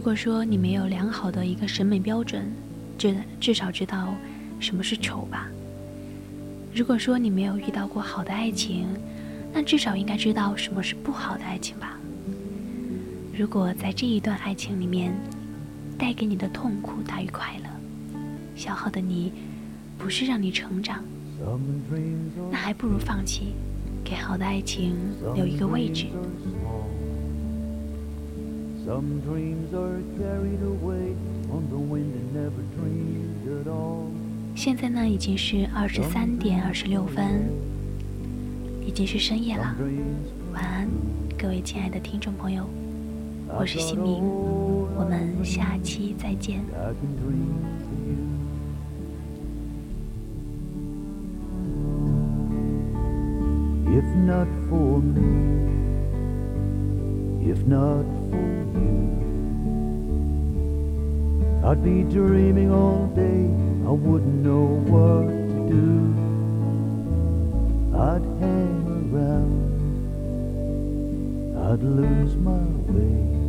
[0.00, 2.50] 如果说你没有良好的一个审美标准，
[2.96, 4.14] 至至少知道
[4.58, 5.46] 什么是丑吧。
[6.74, 8.86] 如果说你没有遇到过好的爱情，
[9.52, 12.00] 那至少应该知道什么是不好的爱情吧。
[13.36, 15.12] 如果在这一段爱情里面，
[15.98, 17.68] 带给你的痛苦大于快乐，
[18.56, 19.30] 消耗的你
[19.98, 21.04] 不是让你成长，
[22.50, 23.52] 那还不如放弃，
[24.02, 24.96] 给好的爱情
[25.34, 26.06] 留一个位置。
[28.90, 31.14] Some dreams are carried away
[31.48, 34.10] on the wind and never dreamed at all.
[34.56, 37.48] 现在呢已经是二十三点二十六分，
[38.84, 39.76] 已经是深夜了。
[40.52, 40.88] 晚安，
[41.38, 42.64] 各位亲爱的听众朋友，
[43.56, 44.24] 我是新明，
[44.98, 46.60] 我们下期再见。
[53.86, 55.22] If not for me,
[57.44, 58.69] if not for
[61.62, 63.44] I'd be dreaming all day.
[63.86, 66.14] I wouldn't know what to do.
[67.96, 69.60] I'd hang around,
[71.56, 73.39] I'd lose my way.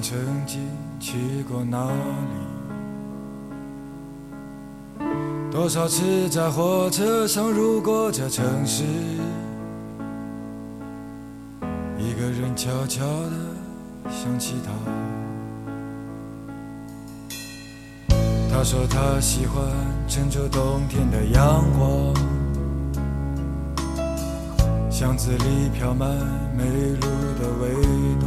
[0.00, 0.60] 曾经
[1.00, 1.94] 去过哪里？
[5.50, 8.84] 多少次在火车上路过这城市，
[11.98, 13.32] 一个人悄悄地
[14.10, 14.70] 想起他。
[18.50, 19.64] 他说他喜欢
[20.06, 22.14] 郑州冬天的阳光，
[24.90, 26.08] 巷子里飘满
[26.56, 27.00] 梅露
[27.40, 27.74] 的味
[28.20, 28.26] 道，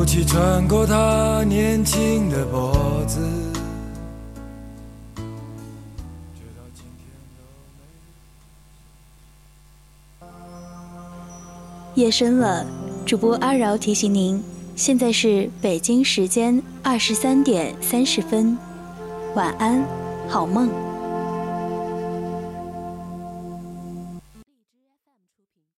[0.00, 3.20] 雾气穿过他年轻的脖子。
[11.94, 12.64] 夜深了，
[13.04, 14.42] 主播阿饶提醒您，
[14.74, 18.56] 现在是北京时间二十三点三十分，
[19.34, 19.86] 晚安，
[20.26, 20.89] 好梦。